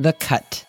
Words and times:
The 0.00 0.14
Cut. 0.14 0.64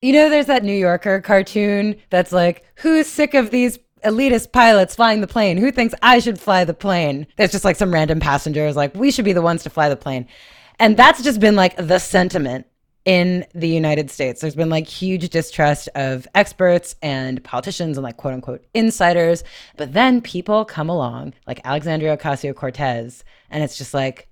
You 0.00 0.12
know, 0.12 0.30
there's 0.30 0.46
that 0.46 0.62
New 0.62 0.72
Yorker 0.72 1.20
cartoon 1.20 1.96
that's 2.10 2.30
like, 2.30 2.64
who's 2.76 3.08
sick 3.08 3.34
of 3.34 3.50
these 3.50 3.78
elitist 4.04 4.52
pilots 4.52 4.94
flying 4.94 5.20
the 5.20 5.26
plane? 5.26 5.56
Who 5.56 5.72
thinks 5.72 5.96
I 6.00 6.20
should 6.20 6.38
fly 6.38 6.64
the 6.64 6.74
plane? 6.74 7.26
There's 7.36 7.50
just 7.50 7.64
like 7.64 7.74
some 7.74 7.92
random 7.92 8.20
passengers, 8.20 8.76
like, 8.76 8.94
we 8.94 9.10
should 9.10 9.24
be 9.24 9.32
the 9.32 9.42
ones 9.42 9.64
to 9.64 9.70
fly 9.70 9.88
the 9.88 9.96
plane. 9.96 10.28
And 10.78 10.96
that's 10.96 11.24
just 11.24 11.40
been 11.40 11.56
like 11.56 11.76
the 11.76 11.98
sentiment 11.98 12.66
in 13.04 13.44
the 13.52 13.68
United 13.68 14.12
States. 14.12 14.40
There's 14.40 14.54
been 14.54 14.70
like 14.70 14.86
huge 14.86 15.28
distrust 15.28 15.88
of 15.96 16.28
experts 16.36 16.94
and 17.02 17.42
politicians 17.42 17.96
and 17.96 18.04
like 18.04 18.16
quote 18.16 18.34
unquote 18.34 18.64
insiders. 18.74 19.42
But 19.76 19.92
then 19.92 20.20
people 20.20 20.64
come 20.64 20.88
along 20.88 21.34
like 21.48 21.60
Alexandria 21.64 22.16
Ocasio 22.16 22.54
Cortez, 22.54 23.24
and 23.50 23.64
it's 23.64 23.76
just 23.76 23.92
like, 23.92 24.28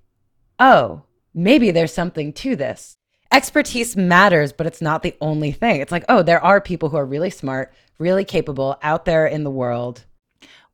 oh, 0.61 1.01
maybe 1.33 1.71
there's 1.71 1.93
something 1.93 2.31
to 2.33 2.55
this. 2.55 2.95
Expertise 3.33 3.97
matters, 3.97 4.53
but 4.53 4.67
it's 4.67 4.81
not 4.81 5.03
the 5.03 5.15
only 5.21 5.51
thing. 5.51 5.81
It's 5.81 5.91
like, 5.91 6.05
oh, 6.09 6.21
there 6.21 6.43
are 6.43 6.61
people 6.61 6.89
who 6.89 6.97
are 6.97 7.05
really 7.05 7.29
smart, 7.29 7.73
really 7.97 8.23
capable 8.25 8.77
out 8.83 9.05
there 9.05 9.25
in 9.25 9.43
the 9.43 9.49
world. 9.51 10.05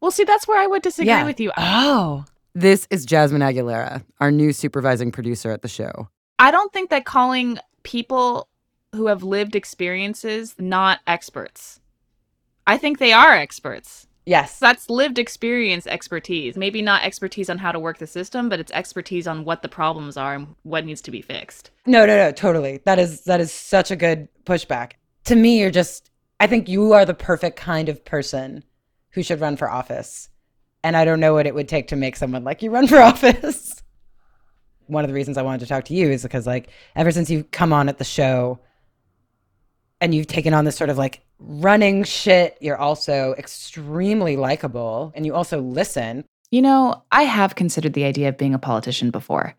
Well, 0.01 0.11
see, 0.11 0.23
that's 0.23 0.47
where 0.47 0.59
I 0.59 0.67
would 0.67 0.81
disagree 0.81 1.07
Yeah. 1.07 1.25
with 1.25 1.39
you. 1.39 1.51
Oh, 1.57 2.25
This 2.53 2.87
is 2.89 3.05
Jazmin 3.05 3.43
Aguilera, 3.43 4.03
our 4.19 4.31
new 4.31 4.51
supervising 4.51 5.11
producer 5.11 5.51
at 5.51 5.61
the 5.61 5.67
show. 5.67 6.07
I 6.39 6.49
don't 6.49 6.73
think 6.73 6.89
that 6.89 7.05
calling 7.05 7.59
people 7.83 8.47
who 8.95 9.07
have 9.07 9.21
lived 9.21 9.55
experiences 9.55 10.55
not 10.57 10.99
experts. 11.05 11.79
I 12.65 12.77
think 12.77 12.97
they 12.97 13.13
are 13.13 13.33
experts. 13.33 14.06
Yes. 14.27 14.59
That's 14.59 14.89
lived 14.89 15.17
experience 15.17 15.87
expertise. 15.87 16.55
Maybe 16.55 16.81
not 16.81 17.03
expertise 17.03 17.49
on 17.49 17.57
how 17.57 17.71
to 17.71 17.79
work 17.79 17.97
the 17.97 18.05
system, 18.05 18.49
but 18.49 18.59
it's 18.59 18.71
expertise 18.71 19.27
on 19.27 19.43
what 19.43 19.63
the 19.63 19.69
problems 19.69 20.17
are 20.17 20.35
and 20.35 20.55
what 20.63 20.85
needs 20.85 21.01
to 21.01 21.11
be 21.11 21.21
fixed. 21.21 21.71
No, 21.85 22.05
no, 22.05 22.15
no, 22.17 22.31
totally. 22.31 22.81
That 22.85 22.99
is 22.99 23.23
that 23.23 23.41
is 23.41 23.51
such 23.51 23.89
a 23.89 23.95
good 23.95 24.27
pushback. 24.45 24.93
To 25.25 25.35
me, 25.35 25.59
you're 25.59 25.71
just 25.71 26.11
I 26.39 26.47
think 26.47 26.69
you 26.69 26.93
are 26.93 27.05
the 27.05 27.13
perfect 27.13 27.57
kind 27.57 27.89
of 27.89 28.05
person 28.05 28.63
who 29.11 29.23
should 29.23 29.41
run 29.41 29.57
for 29.57 29.69
office. 29.69 30.29
And 30.83 30.95
I 30.95 31.05
don't 31.05 31.19
know 31.19 31.33
what 31.33 31.47
it 31.47 31.55
would 31.55 31.67
take 31.67 31.87
to 31.87 31.95
make 31.95 32.15
someone 32.15 32.43
like 32.43 32.61
you 32.61 32.69
run 32.69 32.87
for 32.87 32.97
office. 33.01 33.81
One 34.85 35.03
of 35.03 35.09
the 35.09 35.15
reasons 35.15 35.37
I 35.37 35.41
wanted 35.41 35.61
to 35.61 35.65
talk 35.65 35.85
to 35.85 35.93
you 35.93 36.09
is 36.09 36.23
because 36.23 36.45
like 36.45 36.69
ever 36.95 37.11
since 37.11 37.29
you've 37.29 37.51
come 37.51 37.73
on 37.73 37.89
at 37.89 37.97
the 37.97 38.03
show 38.03 38.59
and 40.01 40.13
you've 40.13 40.27
taken 40.27 40.53
on 40.53 40.65
this 40.65 40.75
sort 40.75 40.89
of 40.89 40.97
like 40.97 41.21
running 41.39 42.03
shit, 42.03 42.57
you're 42.61 42.77
also 42.77 43.35
extremely 43.37 44.37
likable 44.37 45.11
and 45.15 45.25
you 45.25 45.33
also 45.33 45.61
listen. 45.61 46.25
You 46.51 46.61
know, 46.61 47.03
I 47.11 47.23
have 47.23 47.55
considered 47.55 47.93
the 47.93 48.05
idea 48.05 48.29
of 48.29 48.37
being 48.37 48.53
a 48.53 48.59
politician 48.59 49.11
before. 49.11 49.55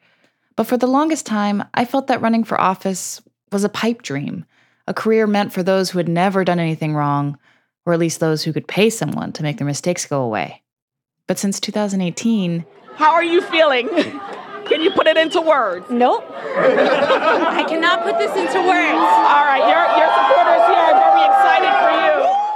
But 0.56 0.66
for 0.66 0.76
the 0.76 0.86
longest 0.86 1.26
time, 1.26 1.62
I 1.74 1.84
felt 1.84 2.08
that 2.08 2.20
running 2.20 2.44
for 2.44 2.60
office 2.60 3.20
was 3.52 3.64
a 3.64 3.68
pipe 3.68 4.02
dream, 4.02 4.44
a 4.86 4.94
career 4.94 5.26
meant 5.26 5.52
for 5.52 5.62
those 5.62 5.90
who 5.90 5.98
had 5.98 6.08
never 6.08 6.44
done 6.44 6.58
anything 6.58 6.94
wrong, 6.94 7.38
or 7.86 7.92
at 7.92 7.98
least 7.98 8.20
those 8.20 8.42
who 8.42 8.52
could 8.52 8.66
pay 8.66 8.90
someone 8.90 9.32
to 9.32 9.42
make 9.42 9.58
their 9.58 9.66
mistakes 9.66 10.06
go 10.06 10.22
away. 10.22 10.62
But 11.26 11.38
since 11.38 11.60
2018, 11.60 12.64
How 12.94 13.12
are 13.12 13.24
you 13.24 13.40
feeling? 13.42 13.88
Can 14.68 14.82
you 14.82 14.90
put 14.90 15.06
it 15.06 15.16
into 15.16 15.40
words? 15.40 15.86
Nope. 15.90 16.24
I 16.30 17.64
cannot 17.68 18.02
put 18.02 18.18
this 18.18 18.30
into 18.30 18.58
words. 18.60 18.98
All 18.98 19.44
right, 19.44 19.64
your, 19.64 19.84
your 19.96 20.10
supporters 20.12 20.64
here 20.68 20.84
are 20.84 20.98
very 20.98 21.24
excited 21.24 21.72
for 21.80 21.90
you. 21.90 22.48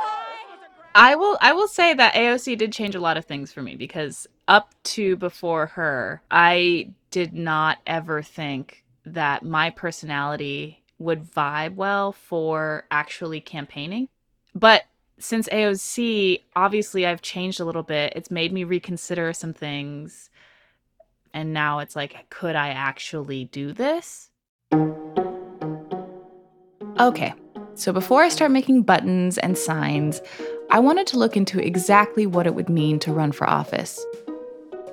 I 0.95 1.15
will 1.15 1.39
I 1.41 1.53
will 1.55 1.69
say 1.69 1.95
that 1.95 2.15
AOC 2.15 2.59
did 2.59 2.73
change 2.73 2.95
a 2.95 3.01
lot 3.01 3.17
of 3.17 3.25
things 3.25 3.51
for 3.51 3.63
me 3.63 3.77
because 3.77 4.27
up 4.47 4.75
to 4.85 5.17
before 5.17 5.67
her, 5.69 6.21
I 6.31 6.91
did 7.11 7.33
not 7.33 7.79
ever 7.87 8.23
think 8.23 8.85
that 9.07 9.43
my 9.43 9.71
personality 9.71 10.83
would 10.99 11.25
vibe 11.25 11.75
well 11.75 12.13
for 12.13 12.85
actually 12.91 13.41
campaigning. 13.41 14.09
But 14.55 14.85
since 15.19 15.49
AOC, 15.49 16.43
obviously 16.57 17.07
I've 17.07 17.23
changed 17.23 17.61
a 17.61 17.65
little 17.65 17.83
bit. 17.83 18.13
It's 18.17 18.31
made 18.31 18.53
me 18.53 18.65
reconsider 18.65 19.33
some 19.33 19.55
things. 19.55 20.31
And 21.35 21.53
now 21.53 21.79
it's 21.79 21.97
like, 21.97 22.29
could 22.31 22.57
I 22.57 22.69
actually 22.69 23.47
do 23.47 23.73
this? 23.73 24.31
Okay, 27.01 27.35
so 27.75 27.93
before 27.93 28.23
I 28.23 28.29
start 28.29 28.51
making 28.51 28.83
buttons 28.83 29.39
and 29.39 29.57
signs, 29.57 30.21
I 30.71 30.79
wanted 30.79 31.07
to 31.09 31.19
look 31.19 31.37
into 31.37 31.59
exactly 31.59 32.27
what 32.27 32.47
it 32.47 32.55
would 32.55 32.69
mean 32.69 32.99
to 33.01 33.13
run 33.13 33.33
for 33.33 33.49
office. 33.49 34.05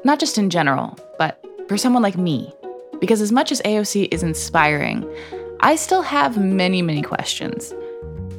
Not 0.03 0.19
just 0.19 0.37
in 0.37 0.49
general, 0.49 0.97
but 1.17 1.45
for 1.67 1.77
someone 1.77 2.01
like 2.01 2.17
me. 2.17 2.53
Because 2.99 3.21
as 3.21 3.31
much 3.31 3.51
as 3.51 3.61
AOC 3.61 4.07
is 4.11 4.23
inspiring, 4.23 5.07
I 5.59 5.75
still 5.75 6.01
have 6.01 6.37
many, 6.37 6.81
many 6.81 7.01
questions. 7.01 7.73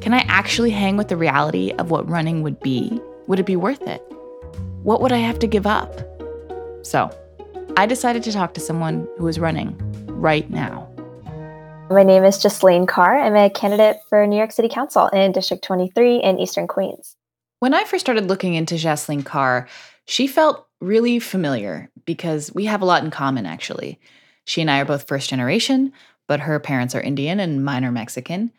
Can 0.01 0.13
I 0.13 0.25
actually 0.27 0.71
hang 0.71 0.97
with 0.97 1.07
the 1.07 1.17
reality 1.17 1.71
of 1.77 1.91
what 1.91 2.09
running 2.09 2.41
would 2.41 2.59
be? 2.59 2.99
Would 3.27 3.39
it 3.39 3.45
be 3.45 3.55
worth 3.55 3.83
it? 3.83 4.01
What 4.81 5.01
would 5.01 5.11
I 5.11 5.17
have 5.17 5.37
to 5.39 5.47
give 5.47 5.67
up? 5.67 6.01
So, 6.81 7.15
I 7.81 7.87
decided 7.87 8.21
to 8.25 8.31
talk 8.31 8.53
to 8.53 8.59
someone 8.61 9.07
who 9.17 9.27
is 9.27 9.39
running 9.39 9.75
right 10.05 10.47
now. 10.51 10.87
My 11.89 12.03
name 12.03 12.23
is 12.23 12.37
Jaslin 12.37 12.85
Kaur. 12.85 13.19
I'm 13.19 13.35
a 13.35 13.49
candidate 13.49 13.97
for 14.07 14.27
New 14.27 14.37
York 14.37 14.51
City 14.51 14.69
Council 14.69 15.07
in 15.07 15.31
District 15.31 15.63
23 15.63 16.17
in 16.17 16.39
Eastern 16.39 16.67
Queens. 16.67 17.15
When 17.57 17.73
I 17.73 17.83
first 17.85 18.05
started 18.05 18.27
looking 18.27 18.53
into 18.53 18.75
Jaslin 18.75 19.23
Kaur, 19.23 19.67
she 20.05 20.27
felt 20.27 20.67
really 20.79 21.17
familiar 21.17 21.89
because 22.05 22.53
we 22.53 22.65
have 22.65 22.83
a 22.83 22.85
lot 22.85 23.03
in 23.03 23.09
common, 23.09 23.47
actually. 23.47 23.99
She 24.45 24.61
and 24.61 24.69
I 24.69 24.81
are 24.81 24.85
both 24.85 25.07
first 25.07 25.31
generation, 25.31 25.91
but 26.27 26.41
her 26.41 26.59
parents 26.59 26.93
are 26.93 27.01
Indian 27.01 27.39
and 27.39 27.65
mine 27.65 27.83
are 27.83 27.91
Mexican. 27.91 28.51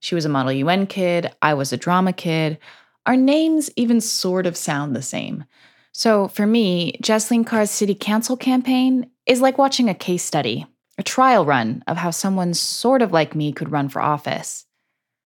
She 0.00 0.14
was 0.14 0.24
a 0.24 0.30
Model 0.30 0.52
UN 0.52 0.86
kid, 0.86 1.30
I 1.42 1.52
was 1.52 1.74
a 1.74 1.76
drama 1.76 2.14
kid. 2.14 2.56
Our 3.04 3.16
names 3.16 3.68
even 3.76 4.00
sort 4.00 4.46
of 4.46 4.56
sound 4.56 4.96
the 4.96 5.02
same. 5.02 5.44
So 5.92 6.28
for 6.28 6.46
me, 6.46 6.98
Jaslin 7.02 7.46
Kaur's 7.46 7.70
city 7.70 7.94
council 7.94 8.36
campaign 8.36 9.10
is 9.26 9.40
like 9.40 9.58
watching 9.58 9.88
a 9.88 9.94
case 9.94 10.22
study, 10.24 10.66
a 10.98 11.02
trial 11.02 11.44
run 11.44 11.82
of 11.86 11.96
how 11.96 12.10
someone 12.10 12.54
sort 12.54 13.02
of 13.02 13.12
like 13.12 13.34
me 13.34 13.52
could 13.52 13.72
run 13.72 13.88
for 13.88 14.00
office. 14.00 14.66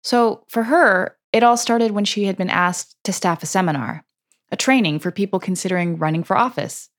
So 0.03 0.43
for 0.49 0.63
her, 0.63 1.17
it 1.33 1.43
all 1.43 1.57
started 1.57 1.91
when 1.91 2.05
she 2.05 2.25
had 2.25 2.37
been 2.37 2.49
asked 2.49 2.95
to 3.03 3.13
staff 3.13 3.43
a 3.43 3.45
seminar, 3.45 4.03
a 4.51 4.57
training 4.57 4.99
for 4.99 5.11
people 5.11 5.39
considering 5.39 5.97
running 5.97 6.23
for 6.23 6.37
office. 6.37 6.89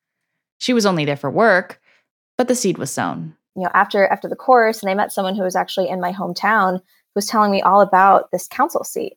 She 0.59 0.73
was 0.73 0.87
only 0.87 1.05
there 1.05 1.17
for 1.17 1.31
work, 1.31 1.81
but 2.39 2.49
the 2.49 2.55
seed 2.55 2.79
was 2.79 2.91
sown. 2.91 3.37
you 3.57 3.63
know, 3.63 3.71
after 3.75 4.07
after 4.07 4.29
the 4.29 4.37
course, 4.37 4.83
and 4.83 4.91
I 4.91 4.95
met 4.95 5.13
someone 5.13 5.37
who 5.37 5.43
was 5.43 5.57
actually 5.57 5.89
in 5.89 6.01
my 6.01 6.13
hometown 6.13 6.79
who 6.79 7.17
was 7.17 7.27
telling 7.27 7.51
me 7.51 7.61
all 7.61 7.81
about 7.81 8.31
this 8.33 8.49
council 8.49 8.85
seat. 8.85 9.15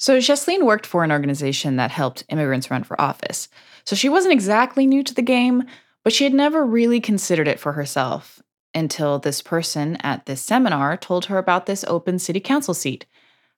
So 0.00 0.16
Jaslin 0.16 0.62
worked 0.62 0.86
for 0.86 1.04
an 1.04 1.12
organization 1.12 1.76
that 1.76 1.90
helped 1.90 2.24
immigrants 2.30 2.70
run 2.70 2.84
for 2.84 2.98
office. 2.98 3.50
So 3.84 3.94
she 3.94 4.08
wasn't 4.08 4.32
exactly 4.32 4.86
new 4.86 5.02
to 5.02 5.12
the 5.12 5.20
game, 5.20 5.64
but 6.02 6.14
she 6.14 6.24
had 6.24 6.32
never 6.32 6.64
really 6.64 7.02
considered 7.02 7.46
it 7.46 7.60
for 7.60 7.72
herself 7.72 8.42
until 8.74 9.18
this 9.18 9.42
person 9.42 9.96
at 9.96 10.24
this 10.24 10.40
seminar 10.40 10.96
told 10.96 11.26
her 11.26 11.36
about 11.36 11.66
this 11.66 11.84
open 11.86 12.18
city 12.18 12.40
council 12.40 12.72
seat. 12.72 13.04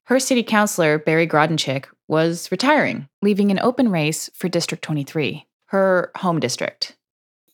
Her 0.06 0.18
city 0.18 0.42
councilor, 0.42 0.98
Barry 0.98 1.28
Grodenchik, 1.28 1.84
was 2.08 2.50
retiring, 2.50 3.08
leaving 3.22 3.52
an 3.52 3.60
open 3.60 3.92
race 3.92 4.28
for 4.34 4.48
District 4.48 4.82
23, 4.82 5.46
her 5.66 6.10
home 6.16 6.40
district. 6.40 6.96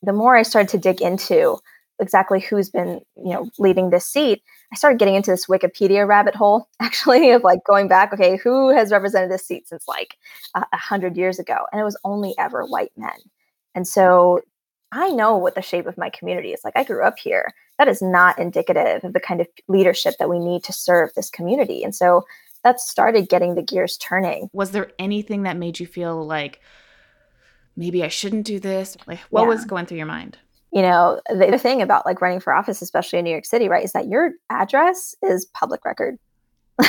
The 0.03 0.15
more 0.15 0.35
I 0.35 0.45
started 0.45 0.71
to 0.71 0.79
dig 0.79 1.03
into 1.03 1.59
exactly 2.01 2.41
who's 2.41 2.71
been, 2.71 3.01
you 3.17 3.33
know, 3.33 3.51
leading 3.59 3.91
this 3.91 4.07
seat, 4.07 4.43
I 4.73 4.77
started 4.77 4.99
getting 4.99 5.15
into 5.15 5.31
this 5.31 5.47
Wikipedia 5.47 6.07
rabbit 6.07 6.35
hole, 6.35 6.69
actually, 6.81 7.31
of 7.31 7.43
like 7.43 7.61
going 7.65 7.89
back, 7.89 8.13
okay, 8.13 8.37
who 8.37 8.71
has 8.71 8.93
represented 8.93 9.31
this 9.31 9.47
seat 9.47 9.69
since 9.69 9.87
like 9.89 10.17
a 10.55 10.61
uh, 10.61 10.77
hundred 10.77 11.17
years 11.17 11.39
ago? 11.39 11.67
And 11.73 11.81
it 11.81 11.85
was 11.85 11.99
only 12.05 12.35
ever 12.39 12.65
white 12.65 12.93
men. 12.97 13.19
And 13.75 13.87
so 13.87 14.41
I 14.93 15.11
know 15.11 15.37
what 15.37 15.55
the 15.55 15.63
shape 15.63 15.87
of 15.87 15.99
my 15.99 16.11
community 16.11 16.53
is 16.53 16.61
like. 16.65 16.77
I 16.77 16.85
grew 16.85 17.05
up 17.05 17.19
here. 17.19 17.53
That 17.79 17.89
is 17.89 18.03
not 18.03 18.39
indicative 18.39 19.05
of 19.05 19.13
the 19.13 19.21
kind 19.21 19.41
of 19.41 19.47
leadership 19.69 20.15
that 20.19 20.31
we 20.31 20.39
need 20.39 20.65
to 20.65 20.73
serve 20.73 21.11
this 21.15 21.31
community. 21.31 21.85
And 21.85 21.95
so 21.95 22.25
that 22.65 22.81
started 22.81 23.29
getting 23.29 23.55
the 23.55 23.63
gears 23.63 23.97
turning. 23.99 24.51
Was 24.53 24.73
there 24.73 24.91
anything 24.99 25.43
that 25.45 25.57
made 25.57 25.79
you 25.79 25.87
feel 25.87 26.27
like 26.27 26.61
maybe 27.77 28.03
I 28.03 28.09
shouldn't 28.09 28.47
do 28.47 28.59
this? 28.59 28.97
Like 29.07 29.21
what 29.31 29.43
yeah. 29.43 29.49
was 29.49 29.65
going 29.65 29.87
through 29.87 29.99
your 29.99 30.07
mind? 30.07 30.39
You 30.73 30.83
know, 30.83 31.21
the, 31.29 31.49
the 31.51 31.59
thing 31.59 31.81
about 31.81 32.05
like 32.05 32.21
running 32.21 32.41
for 32.41 32.53
office, 32.53 32.83
especially 32.83 33.19
in 33.19 33.25
New 33.25 33.31
York 33.31 33.47
City, 33.47 33.69
right, 33.69 33.85
is 33.85 33.93
that 33.93 34.09
your 34.09 34.33
address 34.51 35.15
is 35.23 35.47
public 35.47 35.85
record. 35.85 36.19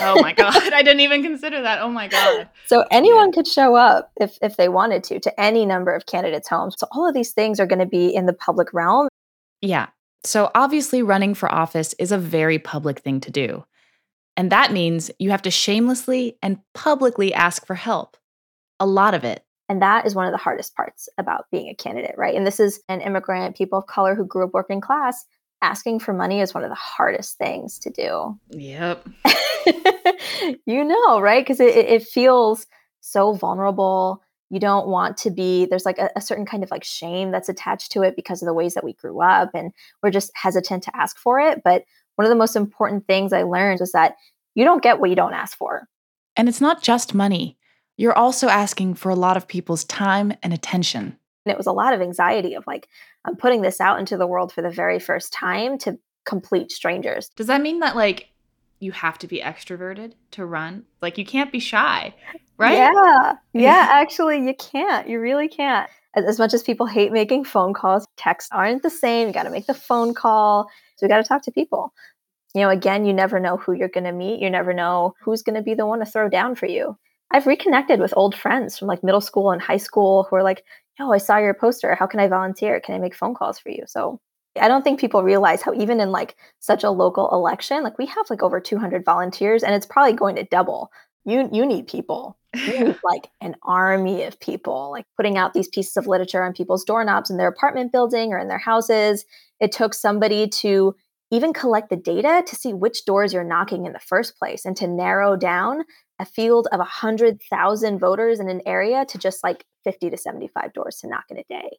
Oh 0.02 0.22
my 0.22 0.34
god 0.34 0.72
i 0.72 0.84
didn't 0.84 1.00
even 1.00 1.24
consider 1.24 1.64
that 1.64 1.82
oh 1.82 1.90
my 1.90 2.08
god. 2.08 2.48
So 2.68 2.86
anyone 2.92 3.30
yeah. 3.30 3.34
could 3.34 3.48
show 3.48 3.76
up 3.76 4.12
if 4.18 4.38
if 4.40 4.56
they 4.56 4.70
wanted 4.70 5.04
to 5.06 5.20
to 5.20 5.42
any 5.42 5.66
number 5.66 5.96
of 5.96 6.06
candidates 6.06 6.48
homes. 6.48 6.76
So 6.78 6.86
all 6.92 7.08
of 7.08 7.16
these 7.16 7.32
things 7.32 7.60
are 7.60 7.66
going 7.66 7.80
to 7.80 7.88
be 7.88 8.14
in 8.14 8.28
the 8.28 8.34
public 8.34 8.72
realm. 8.72 9.08
Yeah 9.62 9.88
so 10.24 10.52
obviously 10.54 11.02
running 11.02 11.34
for 11.34 11.52
office 11.52 11.94
is 11.98 12.12
a 12.12 12.18
very 12.18 12.60
public 12.60 13.00
thing 13.00 13.20
to 13.22 13.32
do. 13.32 13.66
And 14.36 14.52
that 14.52 14.72
means 14.72 15.12
you 15.20 15.32
have 15.32 15.42
to 15.44 15.52
shamelessly 15.52 16.38
and 16.42 16.60
publicly 16.74 17.34
ask 17.34 17.66
for 17.66 17.76
help. 17.76 18.18
A 18.80 18.86
lot 18.86 19.14
of 19.14 19.24
it 19.24 19.44
and 19.70 19.82
that 19.82 20.06
is 20.06 20.16
one 20.16 20.26
of 20.26 20.32
the 20.32 20.38
hardest 20.38 20.76
parts 20.76 21.08
about 21.18 21.46
being 21.52 21.70
a 21.70 21.76
candidate 21.76 22.16
right 22.18 22.36
and 22.36 22.46
this 22.46 22.60
is 22.60 22.82
an 22.90 23.02
immigrant 23.02 23.56
people 23.56 23.80
of 23.80 23.88
color 23.88 24.16
who 24.16 24.26
grew 24.26 24.46
up 24.46 24.54
working 24.54 24.82
class 24.82 25.26
asking 25.62 26.00
for 26.00 26.14
money 26.14 26.42
is 26.42 26.54
one 26.54 26.64
of 26.64 26.70
the 26.70 26.76
hardest 26.76 27.38
things 27.38 27.80
to 27.80 27.90
do. 27.90 28.38
Yep. 28.52 29.08
you 30.66 30.84
know, 30.84 31.20
right? 31.20 31.44
Because 31.44 31.60
it, 31.60 31.76
it 31.76 32.04
feels 32.04 32.66
so 33.02 33.34
vulnerable. 33.34 34.22
You 34.50 34.60
don't 34.60 34.88
want 34.88 35.18
to 35.18 35.32
be, 35.32 35.66
there's 35.66 35.86
like 35.86 36.00
a, 36.00 36.10
a, 36.16 36.22
certain 36.22 36.46
kind 36.46 36.64
of 36.64 36.72
like 36.72 36.84
shame 36.84 37.32
that's 37.32 37.50
attached 37.50 37.92
to 37.92 38.02
it 38.02 38.16
because 38.16 38.42
of 38.42 38.48
the 38.48 38.54
ways 38.54 38.74
that 38.74 38.84
we 38.84 38.94
grew 38.94 39.22
up. 39.22 39.52
And 39.54 39.72
we're 40.02 40.12
just 40.12 40.32
hesitant 40.34 40.84
to 40.84 40.96
ask 40.96 41.18
for 41.18 41.40
it. 41.40 41.62
But 41.64 41.84
one 42.16 42.26
of 42.26 42.30
the 42.30 42.36
most 42.36 42.56
important 42.56 43.06
things 43.06 43.32
I 43.32 43.44
learned 43.44 43.80
was 43.80 43.92
that 43.92 44.16
you 44.56 44.66
don't 44.66 44.84
get 44.84 45.00
what 45.00 45.10
you 45.10 45.16
don't 45.16 45.34
ask 45.34 45.58
for. 45.58 45.88
And 46.36 46.50
it's 46.50 46.62
not 46.62 46.82
just 46.82 47.14
money, 47.14 47.58
you're 48.00 48.18
also 48.18 48.48
asking 48.48 48.94
for 48.94 49.10
a 49.10 49.16
lot 49.16 49.36
of 49.36 49.46
people's 49.46 49.84
time 49.84 50.32
and 50.42 50.54
attention. 50.54 51.18
And 51.46 51.52
it 51.52 51.58
was 51.58 51.68
a 51.68 51.74
lot 51.74 51.94
of 51.94 52.00
anxiety 52.00 52.54
of 52.54 52.66
like, 52.66 52.88
I'm 53.26 53.36
putting 53.36 53.62
this 53.62 53.82
out 53.82 54.00
into 54.00 54.16
the 54.16 54.26
world 54.26 54.54
for 54.54 54.62
the 54.62 54.70
very 54.70 55.00
first 55.00 55.34
time 55.34 55.78
to 55.80 56.00
complete 56.26 56.72
strangers. 56.72 57.28
Does 57.36 57.48
that 57.48 57.62
mean 57.62 57.80
that 57.80 57.98
like 57.98 58.30
you 58.80 58.94
have 58.94 59.18
to 59.18 59.28
be 59.28 59.42
extroverted 59.42 60.14
to 60.32 60.46
run? 60.46 60.86
Like 61.02 61.18
you 61.18 61.26
can't 61.26 61.52
be 61.52 61.60
shy, 61.60 62.16
right? 62.58 62.76
Yeah. 62.76 63.34
Yeah, 63.52 63.88
actually 63.92 64.46
you 64.46 64.54
can't. 64.54 65.10
You 65.10 65.20
really 65.20 65.50
can't. 65.50 65.90
As, 66.16 66.24
as 66.24 66.40
much 66.40 66.54
as 66.54 66.64
people 66.64 66.86
hate 66.86 67.12
making 67.12 67.44
phone 67.44 67.74
calls, 67.74 68.08
texts 68.16 68.50
aren't 68.54 68.82
the 68.82 68.90
same. 68.90 69.28
You 69.28 69.34
got 69.34 69.44
to 69.44 69.50
make 69.50 69.68
the 69.68 69.74
phone 69.74 70.14
call. 70.14 70.70
So 70.96 71.06
we 71.06 71.10
got 71.10 71.18
to 71.18 71.28
talk 71.28 71.42
to 71.44 71.52
people. 71.52 71.94
You 72.56 72.62
know, 72.62 72.70
again, 72.70 73.04
you 73.06 73.12
never 73.12 73.42
know 73.42 73.58
who 73.58 73.74
you're 73.74 73.90
going 73.90 74.06
to 74.06 74.14
meet. 74.14 74.40
You 74.40 74.50
never 74.50 74.74
know 74.74 75.16
who's 75.22 75.42
going 75.42 75.58
to 75.58 75.62
be 75.62 75.74
the 75.74 75.86
one 75.86 76.00
to 76.00 76.06
throw 76.06 76.30
down 76.30 76.56
for 76.56 76.66
you. 76.66 76.98
I've 77.32 77.48
reconnected 77.48 78.00
with 78.00 78.14
old 78.18 78.36
friends 78.36 78.78
from 78.78 78.88
like 78.88 79.04
middle 79.04 79.22
school 79.22 79.52
and 79.52 79.62
high 79.62 79.78
school 79.78 80.28
who 80.30 80.36
are 80.36 80.44
like, 80.44 80.64
oh, 81.00 81.12
I 81.14 81.18
saw 81.18 81.38
your 81.38 81.54
poster. 81.54 81.96
How 81.96 82.08
can 82.08 82.20
I 82.20 82.28
volunteer? 82.28 82.80
Can 82.80 82.96
I 82.96 83.00
make 83.00 83.16
phone 83.16 83.36
calls 83.36 83.60
for 83.60 83.70
you? 83.70 83.84
So 83.88 84.20
I 84.60 84.68
don't 84.68 84.84
think 84.84 85.00
people 85.00 85.24
realize 85.24 85.62
how 85.62 85.74
even 85.74 86.00
in 86.00 86.12
like 86.12 86.36
such 86.60 86.84
a 86.84 86.90
local 86.90 87.30
election, 87.32 87.84
like 87.84 87.98
we 87.98 88.08
have 88.08 88.30
like 88.30 88.44
over 88.44 88.60
200 88.60 89.06
volunteers 89.06 89.64
and 89.64 89.76
it's 89.76 89.86
probably 89.86 90.14
going 90.14 90.36
to 90.36 90.44
double. 90.44 90.92
You 91.26 91.50
you 91.52 91.66
need 91.66 91.88
people. 91.88 92.38
You 92.56 92.80
need 92.86 93.00
like 93.04 93.30
an 93.42 93.56
army 93.64 94.24
of 94.24 94.40
people 94.40 94.90
like 94.92 95.06
putting 95.16 95.38
out 95.38 95.54
these 95.54 95.68
pieces 95.68 95.98
of 95.98 96.08
literature 96.08 96.44
on 96.44 96.54
people's 96.54 96.84
doorknobs 96.84 97.30
in 97.30 97.38
their 97.38 97.48
apartment 97.48 97.92
building 97.92 98.34
or 98.34 98.40
in 98.40 98.48
their 98.48 98.58
houses. 98.58 99.26
It 99.60 99.72
took 99.72 99.94
somebody 99.94 100.48
to 100.48 100.96
even 101.32 101.54
collect 101.54 101.90
the 101.90 101.96
data 101.96 102.44
to 102.48 102.56
see 102.56 102.74
which 102.74 103.06
doors 103.06 103.34
you're 103.34 103.44
knocking 103.44 103.86
in 103.86 103.94
the 103.94 104.00
first 104.00 104.36
place 104.38 104.66
and 104.66 104.76
to 104.78 104.88
narrow 104.88 105.36
down 105.36 105.84
a 106.20 106.26
field 106.26 106.68
of 106.72 106.80
100,000 106.80 108.00
voters 108.00 108.40
in 108.40 108.50
an 108.50 108.62
area 108.66 109.06
to 109.06 109.18
just 109.18 109.44
like 109.44 109.66
50 109.84 110.10
to 110.10 110.18
75 110.18 110.74
doors 110.74 110.98
to 110.98 111.08
knock 111.08 111.26
in 111.30 111.38
a 111.38 111.44
day. 111.50 111.78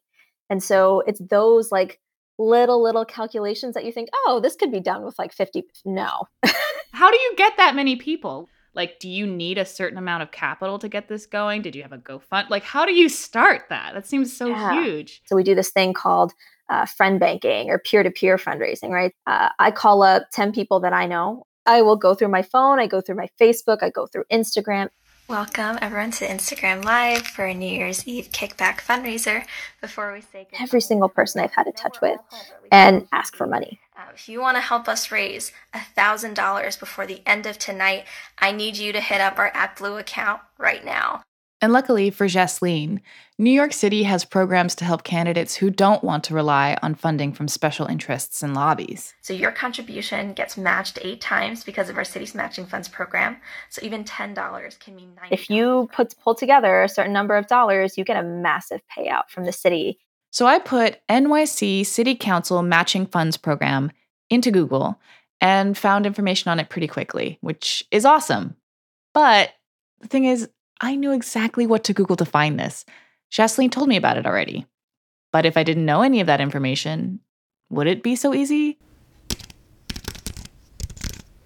And 0.49 0.61
so 0.61 1.01
it's 1.07 1.21
those 1.29 1.71
like 1.71 1.99
little, 2.37 2.81
little 2.81 3.05
calculations 3.05 3.75
that 3.75 3.85
you 3.85 3.91
think, 3.91 4.09
oh, 4.25 4.39
this 4.41 4.55
could 4.55 4.71
be 4.71 4.79
done 4.79 5.05
with 5.05 5.17
like 5.19 5.31
50. 5.31 5.63
No. 5.85 6.27
How 6.93 7.09
do 7.09 7.17
you 7.17 7.33
get 7.37 7.55
that 7.57 7.75
many 7.75 7.95
people? 7.95 8.49
Like, 8.73 8.99
do 8.99 9.09
you 9.09 9.27
need 9.27 9.57
a 9.57 9.65
certain 9.65 9.97
amount 9.97 10.23
of 10.23 10.31
capital 10.31 10.79
to 10.79 10.87
get 10.87 11.07
this 11.07 11.25
going? 11.25 11.61
Did 11.61 11.75
you 11.75 11.83
have 11.83 11.91
a 11.91 11.97
GoFund? 11.97 12.49
Like, 12.49 12.63
how 12.63 12.85
do 12.85 12.93
you 12.93 13.09
start 13.09 13.63
that? 13.69 13.93
That 13.93 14.07
seems 14.07 14.35
so 14.35 14.47
yeah. 14.47 14.81
huge. 14.81 15.21
So 15.25 15.35
we 15.35 15.43
do 15.43 15.55
this 15.55 15.71
thing 15.71 15.93
called 15.93 16.33
uh, 16.69 16.85
friend 16.85 17.19
banking 17.19 17.69
or 17.69 17.79
peer-to-peer 17.79 18.37
fundraising, 18.37 18.89
right? 18.89 19.13
Uh, 19.27 19.49
I 19.59 19.71
call 19.71 20.03
up 20.03 20.23
10 20.31 20.53
people 20.53 20.79
that 20.81 20.93
I 20.93 21.05
know 21.05 21.45
I 21.65 21.83
will 21.83 21.95
go 21.95 22.15
through 22.15 22.29
my 22.29 22.41
phone, 22.41 22.79
I 22.79 22.87
go 22.87 23.01
through 23.01 23.15
my 23.15 23.29
Facebook, 23.39 23.79
I 23.81 23.89
go 23.89 24.07
through 24.07 24.23
Instagram. 24.31 24.89
Welcome 25.29 25.77
everyone 25.79 26.11
to 26.11 26.27
Instagram 26.27 26.83
Live 26.83 27.25
for 27.25 27.45
a 27.45 27.53
New 27.53 27.71
Year's 27.71 28.05
Eve 28.07 28.29
kickback 28.31 28.81
fundraiser. 28.81 29.45
Before 29.79 30.11
we 30.11 30.21
say 30.21 30.47
goodbye, 30.49 30.63
every 30.63 30.81
single 30.81 31.07
person 31.07 31.41
I've 31.41 31.53
had 31.53 31.67
a 31.67 31.71
touch 31.71 32.01
with 32.01 32.19
and 32.71 33.07
ask 33.11 33.35
for 33.35 33.45
money. 33.45 33.79
Uh, 33.95 34.01
if 34.13 34.27
you 34.27 34.41
want 34.41 34.57
to 34.57 34.61
help 34.61 34.89
us 34.89 35.11
raise 35.11 35.51
$1,000 35.73 36.79
before 36.79 37.05
the 37.05 37.21
end 37.25 37.45
of 37.45 37.57
tonight, 37.59 38.05
I 38.39 38.51
need 38.51 38.77
you 38.77 38.91
to 38.91 38.99
hit 38.99 39.21
up 39.21 39.37
our 39.37 39.51
ActBlue 39.51 39.99
account 39.99 40.41
right 40.57 40.83
now. 40.83 41.21
And 41.61 41.71
luckily 41.73 42.09
for 42.09 42.25
Jaslin, 42.25 43.01
New 43.37 43.51
York 43.51 43.71
City 43.71 44.01
has 44.03 44.25
programs 44.25 44.73
to 44.75 44.85
help 44.85 45.03
candidates 45.03 45.55
who 45.55 45.69
don't 45.69 46.03
want 46.03 46.23
to 46.23 46.33
rely 46.33 46.75
on 46.81 46.95
funding 46.95 47.33
from 47.33 47.47
special 47.47 47.85
interests 47.85 48.41
and 48.41 48.55
lobbies. 48.55 49.13
So 49.21 49.33
your 49.33 49.51
contribution 49.51 50.33
gets 50.33 50.57
matched 50.57 50.97
eight 51.03 51.21
times 51.21 51.63
because 51.63 51.87
of 51.87 51.97
our 51.97 52.03
city's 52.03 52.33
matching 52.33 52.65
funds 52.65 52.87
program. 52.87 53.37
So 53.69 53.79
even 53.83 54.03
$10 54.03 54.79
can 54.79 54.95
mean 54.95 55.13
90 55.15 55.35
If 55.35 55.51
you 55.51 55.87
put 55.93 56.15
pull 56.23 56.33
together 56.33 56.81
a 56.81 56.89
certain 56.89 57.13
number 57.13 57.35
of 57.35 57.45
dollars, 57.45 57.95
you 57.95 58.03
get 58.03 58.17
a 58.17 58.23
massive 58.23 58.81
payout 58.97 59.29
from 59.29 59.45
the 59.45 59.53
city. 59.53 59.99
So 60.31 60.47
I 60.47 60.57
put 60.57 60.99
NYC 61.09 61.85
City 61.85 62.15
Council 62.15 62.63
Matching 62.63 63.05
Funds 63.05 63.37
Program 63.37 63.91
into 64.31 64.49
Google 64.49 64.99
and 65.41 65.77
found 65.77 66.07
information 66.07 66.49
on 66.49 66.59
it 66.59 66.69
pretty 66.69 66.87
quickly, 66.87 67.37
which 67.41 67.85
is 67.91 68.05
awesome. 68.05 68.55
But 69.13 69.51
the 69.99 70.07
thing 70.07 70.25
is, 70.25 70.49
I 70.83 70.95
knew 70.95 71.11
exactly 71.11 71.67
what 71.67 71.83
to 71.85 71.93
Google 71.93 72.15
to 72.15 72.25
find 72.25 72.59
this. 72.59 72.85
Jaslin 73.31 73.71
told 73.71 73.87
me 73.87 73.97
about 73.97 74.17
it 74.17 74.25
already. 74.25 74.65
But 75.31 75.45
if 75.45 75.55
I 75.55 75.63
didn't 75.63 75.85
know 75.85 76.01
any 76.01 76.19
of 76.19 76.27
that 76.27 76.41
information, 76.41 77.19
would 77.69 77.85
it 77.85 78.01
be 78.01 78.15
so 78.15 78.33
easy? 78.33 78.79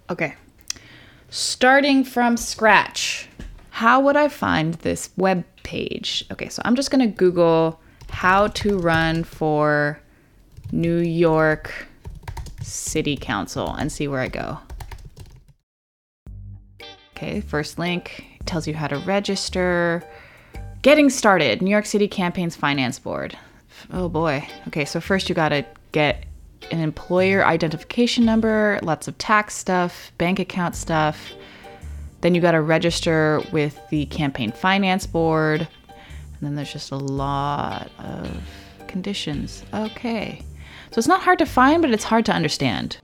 Okay. 0.08 0.34
Starting 1.28 2.02
from 2.02 2.38
scratch, 2.38 3.28
how 3.70 4.00
would 4.00 4.16
I 4.16 4.28
find 4.28 4.74
this 4.74 5.10
web 5.18 5.44
page? 5.62 6.24
Okay, 6.32 6.48
so 6.48 6.62
I'm 6.64 6.74
just 6.74 6.90
going 6.90 7.06
to 7.06 7.14
Google 7.14 7.78
how 8.08 8.48
to 8.48 8.78
run 8.78 9.22
for 9.22 10.00
New 10.72 10.98
York 10.98 11.86
City 12.62 13.16
Council 13.16 13.74
and 13.74 13.92
see 13.92 14.08
where 14.08 14.20
I 14.20 14.28
go. 14.28 14.58
Okay, 17.10 17.40
first 17.40 17.78
link 17.78 18.35
tells 18.46 18.66
you 18.66 18.74
how 18.74 18.86
to 18.88 18.98
register. 18.98 20.02
Getting 20.82 21.10
started, 21.10 21.62
New 21.62 21.70
York 21.70 21.86
City 21.86 22.08
Campaigns 22.08 22.56
Finance 22.56 22.98
Board. 22.98 23.36
Oh 23.92 24.08
boy. 24.08 24.46
Okay, 24.68 24.84
so 24.84 25.00
first 25.00 25.28
you 25.28 25.34
gotta 25.34 25.64
get 25.92 26.24
an 26.70 26.80
employer 26.80 27.44
identification 27.44 28.24
number, 28.24 28.78
lots 28.82 29.08
of 29.08 29.16
tax 29.18 29.54
stuff, 29.54 30.12
bank 30.18 30.38
account 30.38 30.74
stuff. 30.74 31.32
Then 32.20 32.34
you 32.34 32.40
gotta 32.40 32.60
register 32.60 33.42
with 33.52 33.78
the 33.90 34.06
Campaign 34.06 34.52
Finance 34.52 35.06
Board. 35.06 35.60
And 35.90 36.40
then 36.40 36.54
there's 36.54 36.72
just 36.72 36.90
a 36.90 36.96
lot 36.96 37.90
of 37.98 38.28
conditions. 38.88 39.64
Okay. 39.72 40.42
So 40.90 40.98
it's 40.98 41.08
not 41.08 41.22
hard 41.22 41.38
to 41.38 41.46
find, 41.46 41.82
but 41.82 41.90
it's 41.90 42.04
hard 42.04 42.24
to 42.26 42.32
understand. 42.32 42.98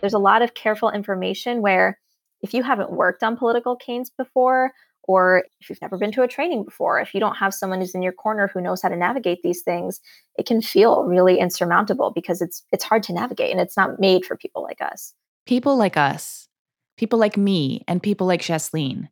There's 0.00 0.14
a 0.14 0.18
lot 0.18 0.42
of 0.42 0.54
careful 0.54 0.90
information 0.90 1.62
where 1.62 1.98
if 2.42 2.54
you 2.54 2.62
haven't 2.62 2.92
worked 2.92 3.22
on 3.22 3.36
political 3.36 3.76
canes 3.76 4.10
before, 4.10 4.72
or 5.04 5.44
if 5.60 5.68
you've 5.68 5.80
never 5.82 5.98
been 5.98 6.12
to 6.12 6.22
a 6.22 6.28
training 6.28 6.64
before, 6.64 7.00
if 7.00 7.14
you 7.14 7.20
don't 7.20 7.36
have 7.36 7.54
someone 7.54 7.80
who's 7.80 7.94
in 7.94 8.02
your 8.02 8.12
corner 8.12 8.48
who 8.48 8.60
knows 8.60 8.82
how 8.82 8.88
to 8.88 8.96
navigate 8.96 9.42
these 9.42 9.62
things, 9.62 10.00
it 10.36 10.46
can 10.46 10.62
feel 10.62 11.04
really 11.04 11.38
insurmountable 11.38 12.10
because 12.10 12.40
it's 12.40 12.62
it's 12.72 12.84
hard 12.84 13.02
to 13.04 13.12
navigate 13.12 13.50
and 13.50 13.60
it's 13.60 13.76
not 13.76 13.98
made 13.98 14.24
for 14.24 14.36
people 14.36 14.62
like 14.62 14.80
us. 14.80 15.14
People 15.46 15.76
like 15.76 15.96
us, 15.96 16.48
people 16.96 17.18
like 17.18 17.36
me, 17.36 17.82
and 17.88 18.02
people 18.02 18.26
like 18.26 18.42
Jaslin. 18.42 19.08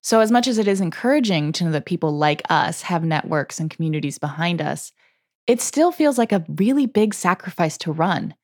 So, 0.00 0.20
as 0.20 0.32
much 0.32 0.48
as 0.48 0.58
it 0.58 0.66
is 0.66 0.80
encouraging 0.80 1.52
to 1.52 1.64
know 1.64 1.70
that 1.72 1.86
people 1.86 2.12
like 2.12 2.42
us 2.50 2.82
have 2.82 3.04
networks 3.04 3.60
and 3.60 3.70
communities 3.70 4.18
behind 4.18 4.60
us, 4.60 4.90
it 5.46 5.60
still 5.60 5.92
feels 5.92 6.18
like 6.18 6.32
a 6.32 6.44
really 6.48 6.86
big 6.86 7.14
sacrifice 7.14 7.76
to 7.78 7.92
run. 7.92 8.34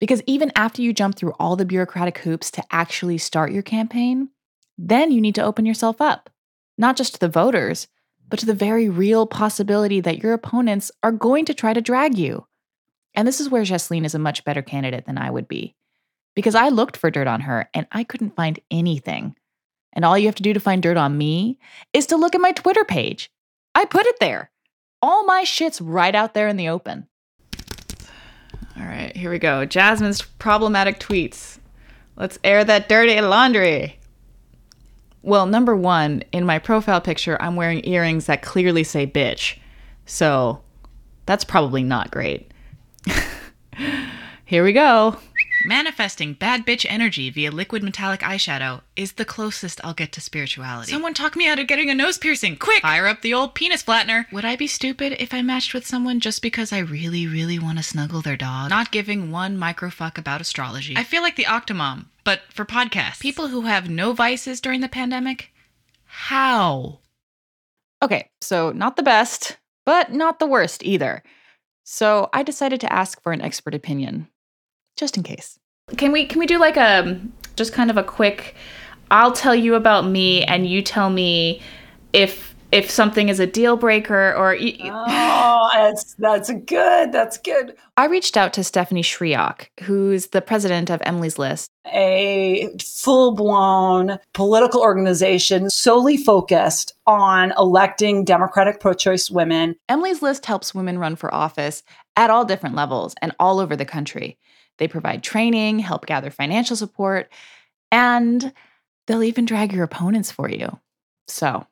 Because 0.00 0.22
even 0.26 0.52
after 0.54 0.82
you 0.82 0.92
jump 0.92 1.16
through 1.16 1.32
all 1.38 1.56
the 1.56 1.64
bureaucratic 1.64 2.18
hoops 2.18 2.50
to 2.52 2.64
actually 2.70 3.18
start 3.18 3.52
your 3.52 3.62
campaign, 3.62 4.28
then 4.76 5.10
you 5.10 5.20
need 5.20 5.34
to 5.36 5.44
open 5.44 5.64
yourself 5.64 6.00
up, 6.00 6.28
not 6.76 6.96
just 6.96 7.14
to 7.14 7.20
the 7.20 7.28
voters, 7.28 7.88
but 8.28 8.38
to 8.40 8.46
the 8.46 8.54
very 8.54 8.88
real 8.88 9.26
possibility 9.26 10.00
that 10.00 10.22
your 10.22 10.32
opponents 10.32 10.90
are 11.02 11.12
going 11.12 11.44
to 11.46 11.54
try 11.54 11.72
to 11.72 11.80
drag 11.80 12.18
you. 12.18 12.46
And 13.14 13.26
this 13.26 13.40
is 13.40 13.48
where 13.48 13.62
Jaslin 13.62 14.04
is 14.04 14.14
a 14.14 14.18
much 14.18 14.44
better 14.44 14.62
candidate 14.62 15.06
than 15.06 15.16
I 15.16 15.30
would 15.30 15.48
be. 15.48 15.74
Because 16.34 16.54
I 16.54 16.68
looked 16.68 16.98
for 16.98 17.10
dirt 17.10 17.26
on 17.26 17.40
her 17.42 17.70
and 17.72 17.86
I 17.90 18.04
couldn't 18.04 18.36
find 18.36 18.60
anything. 18.70 19.34
And 19.94 20.04
all 20.04 20.18
you 20.18 20.26
have 20.26 20.34
to 20.34 20.42
do 20.42 20.52
to 20.52 20.60
find 20.60 20.82
dirt 20.82 20.98
on 20.98 21.16
me 21.16 21.58
is 21.94 22.06
to 22.06 22.16
look 22.16 22.34
at 22.34 22.42
my 22.42 22.52
Twitter 22.52 22.84
page. 22.84 23.30
I 23.74 23.86
put 23.86 24.04
it 24.04 24.16
there. 24.20 24.50
All 25.00 25.24
my 25.24 25.44
shit's 25.44 25.80
right 25.80 26.14
out 26.14 26.34
there 26.34 26.48
in 26.48 26.56
the 26.56 26.68
open. 26.68 27.08
All 28.78 28.84
right, 28.84 29.16
here 29.16 29.30
we 29.30 29.38
go. 29.38 29.66
Jazmin's 29.66 30.22
problematic 30.22 31.00
tweets. 31.00 31.58
Let's 32.16 32.38
air 32.44 32.64
that 32.64 32.88
dirty 32.88 33.20
laundry. 33.20 33.98
Well, 35.22 35.46
number 35.46 35.74
one, 35.74 36.22
in 36.30 36.44
my 36.44 36.58
profile 36.58 37.00
picture, 37.00 37.40
I'm 37.40 37.56
wearing 37.56 37.86
earrings 37.86 38.26
that 38.26 38.42
clearly 38.42 38.84
say 38.84 39.06
bitch. 39.06 39.58
So 40.04 40.62
that's 41.24 41.44
probably 41.44 41.82
not 41.82 42.10
great. 42.10 42.52
here 44.44 44.62
we 44.62 44.72
go. 44.72 45.16
Manifesting 45.66 46.34
bad 46.34 46.64
bitch 46.64 46.86
energy 46.88 47.28
via 47.28 47.50
liquid 47.50 47.82
metallic 47.82 48.20
eyeshadow 48.20 48.82
is 48.94 49.14
the 49.14 49.24
closest 49.24 49.80
I'll 49.82 49.94
get 49.94 50.12
to 50.12 50.20
spirituality. 50.20 50.92
Someone 50.92 51.12
talk 51.12 51.34
me 51.34 51.48
out 51.48 51.58
of 51.58 51.66
getting 51.66 51.90
a 51.90 51.94
nose 51.94 52.18
piercing. 52.18 52.56
Quick! 52.56 52.82
Fire 52.82 53.08
up 53.08 53.20
the 53.20 53.34
old 53.34 53.56
penis 53.56 53.82
flattener. 53.82 54.30
Would 54.30 54.44
I 54.44 54.54
be 54.54 54.68
stupid 54.68 55.16
if 55.18 55.34
I 55.34 55.42
matched 55.42 55.74
with 55.74 55.84
someone 55.84 56.20
just 56.20 56.40
because 56.40 56.72
I 56.72 56.78
really, 56.78 57.26
really 57.26 57.58
want 57.58 57.78
to 57.78 57.82
snuggle 57.82 58.22
their 58.22 58.36
dog? 58.36 58.70
Not 58.70 58.92
giving 58.92 59.32
one 59.32 59.58
microfuck 59.58 60.18
about 60.18 60.40
astrology. 60.40 60.96
I 60.96 61.02
feel 61.02 61.22
like 61.22 61.34
the 61.34 61.46
Octomom, 61.46 62.06
but 62.22 62.42
for 62.50 62.64
podcasts. 62.64 63.18
People 63.18 63.48
who 63.48 63.62
have 63.62 63.90
no 63.90 64.12
vices 64.12 64.60
during 64.60 64.82
the 64.82 64.88
pandemic? 64.88 65.50
How? 66.04 67.00
Okay, 68.04 68.30
so 68.40 68.70
not 68.70 68.94
the 68.94 69.02
best, 69.02 69.56
but 69.84 70.12
not 70.12 70.38
the 70.38 70.46
worst 70.46 70.84
either. 70.84 71.24
So 71.82 72.30
I 72.32 72.44
decided 72.44 72.80
to 72.82 72.92
ask 72.92 73.20
for 73.20 73.32
an 73.32 73.42
expert 73.42 73.74
opinion 73.74 74.28
just 74.96 75.16
in 75.16 75.22
case. 75.22 75.58
Can 75.96 76.10
we 76.10 76.26
can 76.26 76.40
we 76.40 76.46
do 76.46 76.58
like 76.58 76.76
a 76.76 77.20
just 77.54 77.72
kind 77.72 77.90
of 77.90 77.96
a 77.96 78.02
quick 78.02 78.54
I'll 79.10 79.32
tell 79.32 79.54
you 79.54 79.74
about 79.74 80.06
me 80.06 80.42
and 80.44 80.66
you 80.66 80.82
tell 80.82 81.10
me 81.10 81.60
if 82.12 82.54
if 82.72 82.90
something 82.90 83.28
is 83.28 83.38
a 83.38 83.46
deal 83.46 83.76
breaker 83.76 84.34
or 84.34 84.56
oh 84.60 85.70
that's 85.72 86.14
that's 86.14 86.50
good 86.66 87.12
that's 87.12 87.38
good. 87.38 87.76
I 87.96 88.06
reached 88.06 88.36
out 88.36 88.52
to 88.54 88.64
Stephanie 88.64 89.02
Schriock 89.02 89.68
who's 89.82 90.28
the 90.28 90.42
president 90.42 90.90
of 90.90 91.00
emily's 91.04 91.38
list. 91.38 91.70
A 91.86 92.68
full-blown 92.84 94.18
political 94.32 94.80
organization 94.80 95.70
solely 95.70 96.16
focused 96.16 96.94
on 97.06 97.52
electing 97.56 98.24
democratic 98.24 98.80
pro-choice 98.80 99.30
women. 99.30 99.76
Emily's 99.88 100.20
list 100.20 100.46
helps 100.46 100.74
women 100.74 100.98
run 100.98 101.14
for 101.14 101.32
office 101.32 101.84
at 102.16 102.30
all 102.30 102.44
different 102.44 102.74
levels 102.74 103.14
and 103.22 103.32
all 103.38 103.60
over 103.60 103.76
the 103.76 103.84
country 103.84 104.36
they 104.78 104.88
provide 104.88 105.22
training, 105.22 105.78
help 105.78 106.06
gather 106.06 106.30
financial 106.30 106.76
support, 106.76 107.30
and 107.90 108.52
they'll 109.06 109.22
even 109.22 109.44
drag 109.44 109.72
your 109.72 109.84
opponents 109.84 110.30
for 110.30 110.48
you. 110.48 110.78
So 111.28 111.66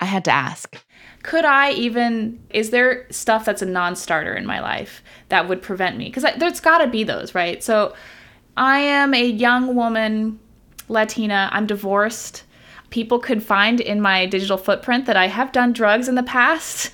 I 0.00 0.04
had 0.04 0.24
to 0.26 0.30
ask 0.30 0.76
could 1.22 1.44
I 1.44 1.72
even, 1.72 2.40
is 2.50 2.70
there 2.70 3.10
stuff 3.10 3.44
that's 3.44 3.62
a 3.62 3.66
non 3.66 3.96
starter 3.96 4.32
in 4.34 4.46
my 4.46 4.60
life 4.60 5.02
that 5.28 5.48
would 5.48 5.60
prevent 5.60 5.96
me? 5.96 6.04
Because 6.04 6.24
there's 6.38 6.60
got 6.60 6.78
to 6.78 6.86
be 6.86 7.02
those, 7.02 7.34
right? 7.34 7.62
So 7.64 7.94
I 8.56 8.78
am 8.78 9.12
a 9.12 9.26
young 9.26 9.74
woman, 9.74 10.38
Latina, 10.88 11.48
I'm 11.52 11.66
divorced. 11.66 12.44
People 12.90 13.18
could 13.18 13.42
find 13.42 13.80
in 13.80 14.00
my 14.00 14.26
digital 14.26 14.56
footprint 14.56 15.06
that 15.06 15.16
I 15.16 15.26
have 15.26 15.50
done 15.50 15.72
drugs 15.72 16.06
in 16.06 16.14
the 16.14 16.22
past. 16.22 16.92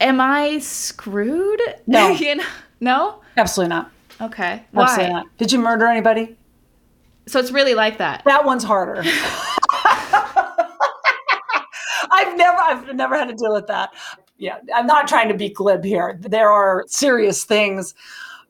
Am 0.00 0.20
I 0.20 0.58
screwed? 0.58 1.60
No. 1.86 2.10
you 2.10 2.34
know? 2.34 2.44
No? 2.80 3.20
Absolutely 3.36 3.68
not. 3.68 3.92
Okay. 4.20 4.64
Absolutely 4.74 5.04
Why? 5.04 5.20
not. 5.20 5.26
Did 5.38 5.52
you 5.52 5.58
murder 5.58 5.86
anybody? 5.86 6.36
So 7.26 7.38
it's 7.38 7.50
really 7.50 7.74
like 7.74 7.98
that. 7.98 8.22
That 8.24 8.44
one's 8.44 8.64
harder. 8.64 9.02
I've 12.12 12.36
never 12.36 12.58
I've 12.58 12.94
never 12.94 13.16
had 13.16 13.28
to 13.28 13.34
deal 13.34 13.52
with 13.52 13.66
that. 13.68 13.90
Yeah, 14.38 14.58
I'm 14.74 14.86
not 14.86 15.06
trying 15.06 15.28
to 15.28 15.34
be 15.34 15.48
glib 15.48 15.84
here. 15.84 16.18
There 16.20 16.50
are 16.50 16.84
serious 16.88 17.44
things. 17.44 17.94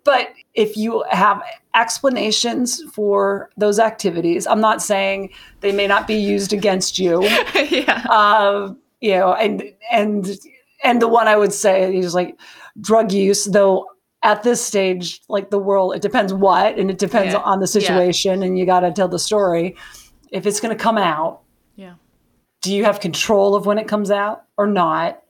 But 0.05 0.29
if 0.55 0.77
you 0.77 1.05
have 1.11 1.43
explanations 1.75 2.83
for 2.93 3.51
those 3.57 3.79
activities, 3.79 4.47
I'm 4.47 4.61
not 4.61 4.81
saying 4.81 5.31
they 5.61 5.73
may 5.73 5.87
not 5.87 6.07
be 6.07 6.15
used 6.15 6.53
against 6.53 6.99
you. 6.99 7.23
yeah. 7.71 8.07
Uh, 8.09 8.73
you 9.01 9.13
know, 9.13 9.35
and 9.35 9.63
and 9.93 10.39
and 10.83 11.03
the 11.03 11.09
one 11.09 11.29
I 11.29 11.37
would 11.37 11.53
say 11.53 11.95
is 11.95 12.15
like 12.15 12.39
drug 12.81 13.13
use, 13.13 13.45
though 13.45 13.90
at 14.23 14.43
this 14.43 14.65
stage, 14.65 15.21
like 15.29 15.51
the 15.51 15.59
world, 15.59 15.95
it 15.95 16.03
depends 16.03 16.33
what, 16.35 16.79
and 16.79 16.91
it 16.91 16.99
depends 16.99 17.33
Yeah. 17.35 17.41
on 17.41 17.61
the 17.61 17.67
situation, 17.67 18.43
and 18.43 18.59
you 18.59 18.67
got 18.67 18.81
to 18.81 18.93
tell 18.93 19.09
the 19.09 19.19
story. 19.19 19.77
If 20.31 20.47
it's 20.47 20.61
going 20.61 20.77
to 20.77 20.83
come 20.83 20.99
out, 20.99 21.41
Yeah. 21.77 21.95
do 22.61 22.75
you 22.75 22.85
have 22.85 23.01
control 23.01 23.55
of 23.55 23.65
when 23.67 23.79
it 23.79 23.89
comes 23.89 24.11
out 24.11 24.43
or 24.59 24.67
not? 24.67 25.23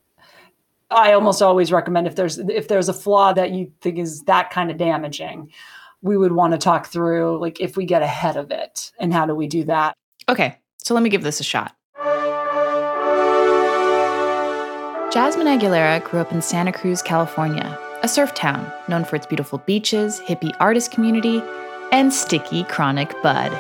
I 0.91 1.13
almost 1.13 1.41
always 1.41 1.71
recommend 1.71 2.09
if 2.09 2.17
there's 2.17 2.39
if 2.41 2.67
there's 2.67 2.89
a 2.89 2.93
flaw 2.93 3.33
that 3.35 3.53
you 3.53 3.71
think 3.81 3.97
is 3.99 4.23
that 4.23 4.51
kind 4.51 4.73
of 4.73 4.77
damaging, 4.77 5.53
we 6.03 6.17
would 6.17 6.33
want 6.33 6.53
to 6.53 6.59
talk 6.59 6.87
through 6.89 7.39
like 7.41 7.61
if 7.61 7.77
we 7.77 7.85
get 7.85 8.03
ahead 8.03 8.37
of 8.37 8.51
it 8.51 8.91
and 8.99 9.15
how 9.15 9.25
do 9.25 9.33
we 9.37 9.47
do 9.47 9.63
that. 9.65 9.95
Okay, 10.29 10.57
so 10.79 10.93
let 10.95 11.05
me 11.05 11.09
give 11.09 11.23
this 11.23 11.39
a 11.39 11.45
shot. 11.45 11.77
Jazmin 15.13 15.47
Aguilera 15.59 16.03
grew 16.05 16.21
up 16.21 16.33
in 16.33 16.41
Santa 16.43 16.73
Cruz, 16.73 17.03
California, 17.03 17.79
a 18.03 18.09
surf 18.09 18.35
town 18.35 18.71
known 18.89 19.05
for 19.05 19.17
its 19.17 19.27
beautiful 19.27 19.59
beaches, 19.59 20.21
hippie 20.21 20.55
artist 20.61 20.91
community, 20.91 21.43
and 21.93 22.13
sticky 22.13 22.65
chronic 22.65 23.11
bud. 23.23 23.51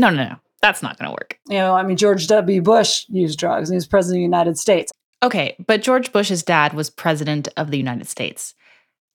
No, 0.00 0.10
no, 0.10 0.28
no. 0.28 0.36
That's 0.60 0.82
not 0.82 0.98
going 0.98 1.08
to 1.08 1.12
work. 1.12 1.38
You 1.48 1.58
know, 1.58 1.74
I 1.74 1.82
mean 1.82 1.96
George 1.96 2.26
W. 2.26 2.62
Bush 2.62 3.04
used 3.08 3.38
drugs 3.38 3.68
and 3.68 3.74
he 3.74 3.76
was 3.76 3.86
president 3.86 4.18
of 4.18 4.20
the 4.20 4.36
United 4.36 4.58
States. 4.58 4.92
Okay, 5.22 5.56
but 5.66 5.82
George 5.82 6.12
Bush's 6.12 6.42
dad 6.42 6.74
was 6.74 6.90
president 6.90 7.48
of 7.56 7.70
the 7.70 7.78
United 7.78 8.08
States. 8.08 8.54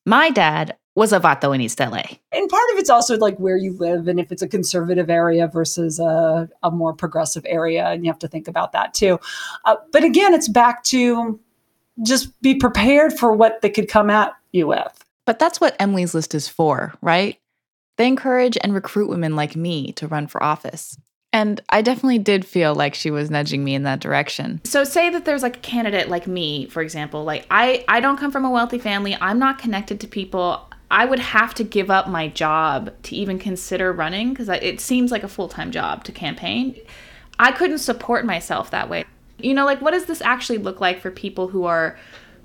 My 0.06 0.30
dad 0.30 0.76
was 0.94 1.12
a 1.12 1.18
vato 1.18 1.54
in 1.54 1.60
East 1.60 1.80
LA. 1.80 2.02
And 2.30 2.48
part 2.48 2.70
of 2.72 2.78
it's 2.78 2.90
also 2.90 3.16
like 3.16 3.36
where 3.38 3.56
you 3.56 3.72
live 3.78 4.06
and 4.06 4.20
if 4.20 4.30
it's 4.30 4.42
a 4.42 4.48
conservative 4.48 5.10
area 5.10 5.48
versus 5.48 5.98
a, 5.98 6.48
a 6.62 6.70
more 6.70 6.92
progressive 6.92 7.44
area. 7.48 7.86
And 7.86 8.04
you 8.04 8.10
have 8.10 8.18
to 8.20 8.28
think 8.28 8.46
about 8.46 8.72
that 8.72 8.94
too. 8.94 9.18
Uh, 9.64 9.76
but 9.92 10.04
again, 10.04 10.34
it's 10.34 10.48
back 10.48 10.84
to 10.84 11.40
just 12.02 12.40
be 12.42 12.54
prepared 12.54 13.12
for 13.12 13.32
what 13.32 13.60
they 13.62 13.70
could 13.70 13.88
come 13.88 14.10
at 14.10 14.34
you 14.52 14.66
with. 14.66 15.04
But 15.26 15.38
that's 15.38 15.60
what 15.60 15.76
Emily's 15.78 16.14
List 16.14 16.34
is 16.34 16.48
for, 16.48 16.94
right? 17.00 17.38
They 17.96 18.06
encourage 18.06 18.58
and 18.62 18.74
recruit 18.74 19.08
women 19.08 19.36
like 19.36 19.56
me 19.56 19.92
to 19.92 20.08
run 20.08 20.26
for 20.26 20.42
office. 20.42 20.98
And 21.32 21.60
I 21.68 21.82
definitely 21.82 22.18
did 22.18 22.44
feel 22.44 22.74
like 22.74 22.94
she 22.94 23.10
was 23.10 23.30
nudging 23.30 23.64
me 23.64 23.74
in 23.74 23.82
that 23.84 24.00
direction. 24.00 24.60
So 24.64 24.84
say 24.84 25.10
that 25.10 25.24
there's 25.24 25.42
like 25.42 25.56
a 25.56 25.60
candidate 25.60 26.08
like 26.08 26.28
me, 26.28 26.66
for 26.66 26.80
example, 26.80 27.24
like 27.24 27.46
I 27.50 27.84
I 27.88 28.00
don't 28.00 28.16
come 28.16 28.30
from 28.30 28.44
a 28.44 28.50
wealthy 28.50 28.78
family. 28.78 29.16
I'm 29.20 29.38
not 29.38 29.58
connected 29.58 30.00
to 30.00 30.06
people. 30.06 30.70
I 30.92 31.04
would 31.06 31.18
have 31.18 31.52
to 31.54 31.64
give 31.64 31.90
up 31.90 32.08
my 32.08 32.28
job 32.28 32.92
to 33.04 33.16
even 33.16 33.40
consider 33.40 33.92
running 33.92 34.30
because 34.30 34.48
it 34.48 34.80
seems 34.80 35.10
like 35.10 35.24
a 35.24 35.28
full-time 35.28 35.72
job 35.72 36.04
to 36.04 36.12
campaign. 36.12 36.76
I 37.36 37.50
couldn't 37.50 37.78
support 37.78 38.24
myself 38.24 38.70
that 38.70 38.88
way. 38.88 39.04
You 39.44 39.54
know, 39.54 39.64
like 39.64 39.80
what 39.80 39.92
does 39.92 40.06
this 40.06 40.22
actually 40.22 40.58
look 40.58 40.80
like 40.80 41.00
for 41.00 41.10
people 41.10 41.48
who 41.48 41.64
are 41.64 41.96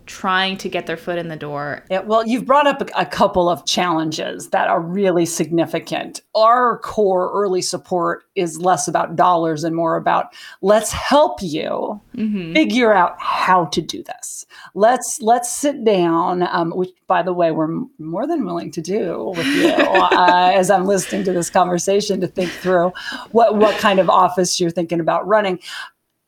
trying 0.09 0.57
to 0.57 0.67
get 0.67 0.87
their 0.87 0.97
foot 0.97 1.19
in 1.19 1.27
the 1.27 1.35
door. 1.35 1.85
Yeah, 1.91 1.99
well, 1.99 2.25
you've 2.25 2.45
brought 2.45 2.65
up 2.65 2.81
a, 2.81 2.87
a, 2.97 3.05
couple 3.05 3.47
of 3.47 3.63
challenges 3.67 4.49
that 4.49 4.67
are 4.67 4.81
really 4.81 5.27
significant. 5.27 6.21
Our 6.33 6.79
core 6.79 7.31
early 7.31 7.61
support 7.61 8.23
is 8.33 8.59
less 8.59 8.87
about 8.87 9.15
dollars 9.15 9.63
and 9.63 9.75
more 9.75 9.97
about 9.97 10.33
let's 10.63 10.91
help 10.91 11.43
you 11.43 12.01
mm-hmm. 12.15 12.53
figure 12.53 12.91
out 12.91 13.17
how 13.19 13.65
to 13.65 13.81
do 13.83 14.01
this. 14.01 14.47
Let's 14.73 15.21
let's 15.21 15.55
sit 15.55 15.83
down, 15.83 16.41
um, 16.41 16.71
which 16.71 16.89
by 17.07 17.21
the 17.21 17.33
way, 17.33 17.51
we're 17.51 17.83
more 17.99 18.25
than 18.25 18.45
willing 18.45 18.71
to 18.71 18.81
do 18.81 19.31
with 19.37 19.45
you 19.45 19.69
uh, 19.71 20.51
as 20.55 20.71
I'm 20.71 20.85
listening 20.87 21.23
to 21.25 21.33
this 21.33 21.51
conversation 21.51 22.19
to 22.21 22.27
think 22.27 22.49
through 22.49 22.93
what 23.29 23.57
what 23.57 23.77
kind 23.77 23.99
of 23.99 24.09
office 24.09 24.59
you're 24.59 24.71
thinking 24.71 24.99
about 24.99 25.27
running. 25.27 25.59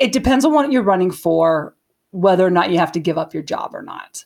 It 0.02 0.12
depends 0.12 0.44
on 0.44 0.54
what 0.54 0.72
you're 0.72 0.84
running 0.84 1.12
for 1.12 1.76
whether 2.12 2.46
or 2.46 2.50
not 2.50 2.72
you 2.72 2.78
have 2.78 2.92
to 2.92 3.00
give 3.00 3.18
up 3.18 3.34
your 3.34 3.44
job 3.44 3.74
or 3.74 3.82
not. 3.82 4.26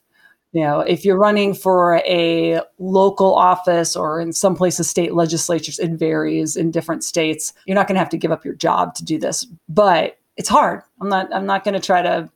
You 0.51 0.61
know, 0.61 0.79
if 0.79 1.03
you're 1.03 1.17
running 1.17 1.53
for 1.53 1.97
a 1.97 2.61
local 2.79 3.35
office 3.35 3.93
or 3.93 4.21
in 4.21 4.31
some 4.31 4.55
places 4.55 4.89
state 4.89 5.13
legislatures, 5.13 5.79
it 5.79 5.91
varies 5.91 6.55
in 6.55 6.71
different 6.71 7.03
states. 7.03 7.51
You're 7.65 7.75
not 7.75 7.87
going 7.87 7.95
to 7.95 7.99
have 7.99 8.09
to 8.09 8.17
give 8.17 8.31
up 8.31 8.45
your 8.45 8.53
job 8.53 8.95
to 8.95 9.03
do 9.03 9.19
this, 9.19 9.45
but 9.67 10.17
it's 10.37 10.47
hard. 10.47 10.81
I'm 11.01 11.09
not. 11.09 11.33
I'm 11.33 11.45
not 11.45 11.65
going 11.65 11.73
to 11.73 11.85
try 11.85 12.01
to, 12.01 12.29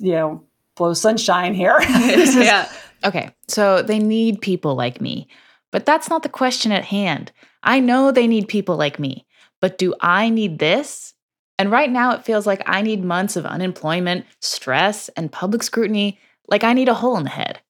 you 0.00 0.12
know, 0.12 0.42
blow 0.74 0.94
sunshine 0.94 1.54
here. 1.54 1.78
yeah. 1.88 2.70
Okay. 3.04 3.30
So 3.46 3.82
they 3.82 3.98
need 3.98 4.40
people 4.40 4.74
like 4.74 5.02
me, 5.02 5.28
but 5.70 5.84
that's 5.84 6.08
not 6.08 6.22
the 6.22 6.30
question 6.30 6.72
at 6.72 6.82
hand. 6.82 7.30
I 7.62 7.78
know 7.78 8.10
they 8.10 8.26
need 8.26 8.48
people 8.48 8.76
like 8.76 8.98
me, 8.98 9.26
but 9.60 9.76
do 9.76 9.94
I 10.00 10.30
need 10.30 10.58
this? 10.58 11.12
And 11.58 11.70
right 11.70 11.90
now, 11.90 12.12
it 12.12 12.24
feels 12.24 12.46
like 12.46 12.62
I 12.66 12.82
need 12.82 13.02
months 13.02 13.36
of 13.36 13.46
unemployment, 13.46 14.26
stress, 14.40 15.08
and 15.10 15.32
public 15.32 15.62
scrutiny, 15.62 16.18
like 16.48 16.64
I 16.64 16.74
need 16.74 16.88
a 16.88 16.94
hole 16.94 17.16
in 17.16 17.24
the 17.24 17.30
head. 17.30 17.60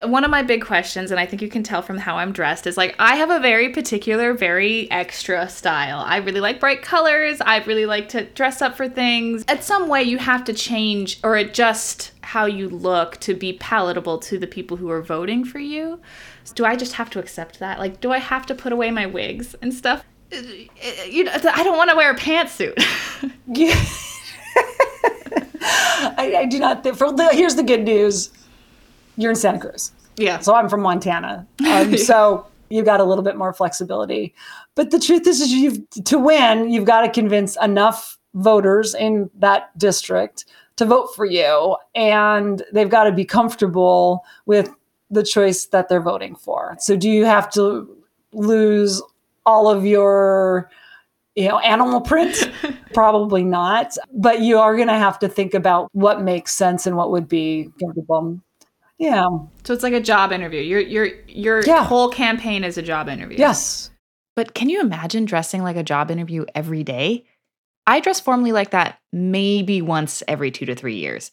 One 0.00 0.22
of 0.22 0.30
my 0.30 0.44
big 0.44 0.64
questions, 0.64 1.10
and 1.10 1.18
I 1.18 1.26
think 1.26 1.42
you 1.42 1.48
can 1.48 1.64
tell 1.64 1.82
from 1.82 1.98
how 1.98 2.18
I'm 2.18 2.30
dressed, 2.32 2.68
is 2.68 2.76
like 2.76 2.94
I 3.00 3.16
have 3.16 3.30
a 3.30 3.40
very 3.40 3.70
particular, 3.70 4.32
very 4.32 4.88
extra 4.92 5.48
style. 5.48 6.04
I 6.06 6.18
really 6.18 6.40
like 6.40 6.60
bright 6.60 6.82
colors. 6.82 7.40
I 7.40 7.58
really 7.64 7.84
like 7.84 8.08
to 8.10 8.24
dress 8.24 8.62
up 8.62 8.76
for 8.76 8.88
things. 8.88 9.44
At 9.48 9.64
some 9.64 9.88
way, 9.88 10.04
you 10.04 10.18
have 10.18 10.44
to 10.44 10.52
change 10.52 11.18
or 11.24 11.34
adjust 11.34 12.12
how 12.22 12.46
you 12.46 12.68
look 12.68 13.18
to 13.20 13.34
be 13.34 13.54
palatable 13.54 14.18
to 14.18 14.38
the 14.38 14.46
people 14.46 14.76
who 14.76 14.88
are 14.88 15.02
voting 15.02 15.44
for 15.44 15.58
you. 15.58 16.00
Do 16.54 16.64
I 16.64 16.76
just 16.76 16.92
have 16.92 17.10
to 17.10 17.18
accept 17.18 17.58
that? 17.58 17.80
Like, 17.80 18.00
do 18.00 18.12
I 18.12 18.18
have 18.18 18.46
to 18.46 18.54
put 18.54 18.72
away 18.72 18.92
my 18.92 19.06
wigs 19.06 19.56
and 19.60 19.74
stuff? 19.74 20.04
You 20.30 21.24
know, 21.24 21.32
I 21.32 21.62
don't 21.62 21.76
want 21.76 21.90
to 21.90 21.96
wear 21.96 22.10
a 22.10 22.16
pantsuit. 22.16 22.74
yeah. 23.46 23.74
I, 25.60 26.34
I, 26.38 26.46
do 26.46 26.58
not 26.58 26.82
think. 26.82 26.96
For 26.96 27.12
the, 27.12 27.28
here's 27.30 27.56
the 27.56 27.62
good 27.62 27.82
news: 27.82 28.30
you're 29.16 29.30
in 29.30 29.36
Santa 29.36 29.58
Cruz. 29.58 29.92
Yeah. 30.16 30.38
So 30.40 30.54
I'm 30.54 30.68
from 30.68 30.82
Montana. 30.82 31.46
Um, 31.68 31.96
so 31.98 32.46
you've 32.70 32.86
got 32.86 33.00
a 33.00 33.04
little 33.04 33.24
bit 33.24 33.36
more 33.36 33.52
flexibility. 33.52 34.34
But 34.74 34.90
the 34.90 34.98
truth 34.98 35.26
is, 35.26 35.40
is 35.40 35.52
you've 35.52 35.88
to 36.04 36.18
win, 36.18 36.70
you've 36.70 36.84
got 36.84 37.02
to 37.02 37.10
convince 37.10 37.56
enough 37.62 38.18
voters 38.34 38.94
in 38.94 39.30
that 39.38 39.76
district 39.78 40.44
to 40.76 40.86
vote 40.86 41.08
for 41.14 41.26
you, 41.26 41.76
and 41.94 42.62
they've 42.72 42.88
got 42.88 43.04
to 43.04 43.12
be 43.12 43.24
comfortable 43.24 44.24
with 44.46 44.70
the 45.10 45.22
choice 45.22 45.66
that 45.66 45.88
they're 45.88 46.00
voting 46.00 46.36
for. 46.36 46.76
So 46.78 46.96
do 46.96 47.10
you 47.10 47.24
have 47.24 47.50
to 47.52 47.88
lose 48.32 49.02
all 49.48 49.68
of 49.68 49.86
your 49.86 50.70
you 51.34 51.48
know 51.48 51.58
animal 51.58 52.00
print? 52.00 52.50
Probably 52.92 53.44
not 53.44 53.96
but 54.12 54.40
you 54.40 54.58
are 54.58 54.74
going 54.76 54.88
to 54.88 54.94
have 54.94 55.18
to 55.20 55.28
think 55.28 55.54
about 55.54 55.88
what 55.92 56.22
makes 56.22 56.54
sense 56.54 56.86
and 56.86 56.96
what 56.96 57.10
would 57.10 57.28
be 57.28 57.70
comfortable. 57.80 58.40
Yeah. 58.98 59.28
So 59.64 59.72
it's 59.72 59.84
like 59.84 59.92
a 59.92 60.00
job 60.00 60.32
interview. 60.32 60.60
Your 60.60 60.80
your 60.80 61.08
your 61.28 61.62
yeah. 61.64 61.84
whole 61.84 62.08
campaign 62.08 62.64
is 62.64 62.76
a 62.76 62.82
job 62.82 63.08
interview. 63.08 63.38
Yes. 63.38 63.90
But 64.34 64.54
can 64.54 64.68
you 64.68 64.80
imagine 64.80 65.24
dressing 65.24 65.62
like 65.62 65.76
a 65.76 65.82
job 65.82 66.10
interview 66.10 66.44
every 66.54 66.82
day? 66.82 67.24
I 67.86 68.00
dress 68.00 68.20
formally 68.20 68.52
like 68.52 68.70
that 68.70 68.98
maybe 69.12 69.80
once 69.80 70.22
every 70.28 70.50
2 70.50 70.66
to 70.66 70.74
3 70.74 70.94
years. 70.94 71.30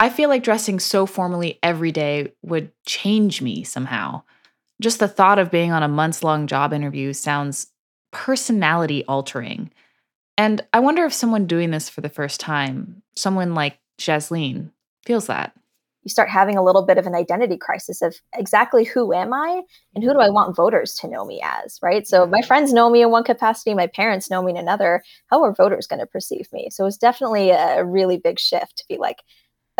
I 0.00 0.08
feel 0.08 0.28
like 0.28 0.42
dressing 0.42 0.80
so 0.80 1.06
formally 1.06 1.60
every 1.62 1.92
day 1.92 2.32
would 2.42 2.72
change 2.84 3.40
me 3.40 3.62
somehow 3.62 4.22
just 4.82 4.98
the 4.98 5.08
thought 5.08 5.38
of 5.38 5.50
being 5.50 5.72
on 5.72 5.82
a 5.82 5.88
months 5.88 6.22
long 6.22 6.46
job 6.46 6.72
interview 6.72 7.12
sounds 7.12 7.68
personality 8.10 9.04
altering. 9.06 9.70
And 10.36 10.62
I 10.72 10.80
wonder 10.80 11.04
if 11.04 11.12
someone 11.12 11.46
doing 11.46 11.70
this 11.70 11.88
for 11.88 12.00
the 12.00 12.08
first 12.08 12.40
time, 12.40 13.02
someone 13.14 13.54
like 13.54 13.78
Jaslin, 13.98 14.70
feels 15.04 15.26
that. 15.26 15.54
You 16.02 16.08
start 16.08 16.28
having 16.28 16.56
a 16.56 16.64
little 16.64 16.84
bit 16.84 16.98
of 16.98 17.06
an 17.06 17.14
identity 17.14 17.56
crisis 17.56 18.02
of 18.02 18.16
exactly 18.34 18.82
who 18.82 19.12
am 19.12 19.32
I 19.32 19.62
and 19.94 20.02
who 20.02 20.12
do 20.12 20.18
I 20.18 20.30
want 20.30 20.56
voters 20.56 20.94
to 20.96 21.08
know 21.08 21.24
me 21.24 21.40
as, 21.44 21.78
right? 21.80 22.06
So 22.08 22.26
my 22.26 22.42
friends 22.42 22.72
know 22.72 22.90
me 22.90 23.02
in 23.02 23.10
one 23.10 23.22
capacity, 23.22 23.72
my 23.72 23.86
parents 23.86 24.28
know 24.28 24.42
me 24.42 24.50
in 24.50 24.56
another. 24.56 25.04
How 25.28 25.44
are 25.44 25.54
voters 25.54 25.86
going 25.86 26.00
to 26.00 26.06
perceive 26.06 26.48
me? 26.52 26.70
So 26.70 26.86
it's 26.86 26.96
definitely 26.96 27.50
a 27.50 27.84
really 27.84 28.18
big 28.18 28.40
shift 28.40 28.78
to 28.78 28.84
be 28.88 28.98
like, 28.98 29.18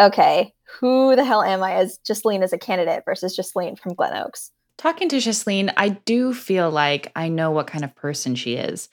okay, 0.01 0.55
who 0.79 1.17
the 1.17 1.25
hell 1.25 1.43
am 1.43 1.63
I 1.63 1.73
as 1.73 1.99
Jaslin 2.09 2.43
as 2.43 2.53
a 2.53 2.59
candidate 2.59 3.03
versus 3.05 3.37
Jaslin 3.37 3.77
from 3.77 3.95
Glen 3.95 4.17
Oaks? 4.17 4.53
Talking 4.79 5.09
to 5.11 5.17
Jaslin, 5.17 5.73
I 5.77 5.91
do 5.91 6.35
feel 6.35 6.71
like 6.71 7.13
I 7.15 7.29
know 7.29 7.51
what 7.51 7.67
kind 7.67 7.85
of 7.85 7.95
person 7.95 8.35
she 8.35 8.55
is. 8.55 8.89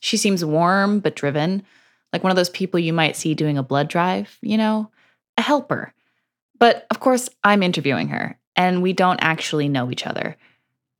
She 0.00 0.16
seems 0.16 0.44
warm 0.44 1.00
but 1.00 1.16
driven, 1.16 1.62
like 2.12 2.22
one 2.22 2.30
of 2.30 2.36
those 2.36 2.50
people 2.50 2.80
you 2.80 2.92
might 2.92 3.16
see 3.16 3.34
doing 3.34 3.58
a 3.58 3.62
blood 3.62 3.88
drive, 3.88 4.38
you 4.40 4.56
know, 4.56 4.90
a 5.36 5.42
helper. 5.42 5.92
But 6.58 6.86
of 6.90 7.00
course, 7.00 7.28
I'm 7.42 7.62
interviewing 7.62 8.08
her, 8.08 8.38
and 8.56 8.82
we 8.82 8.92
don't 8.92 9.22
actually 9.22 9.68
know 9.68 9.90
each 9.90 10.06
other. 10.06 10.36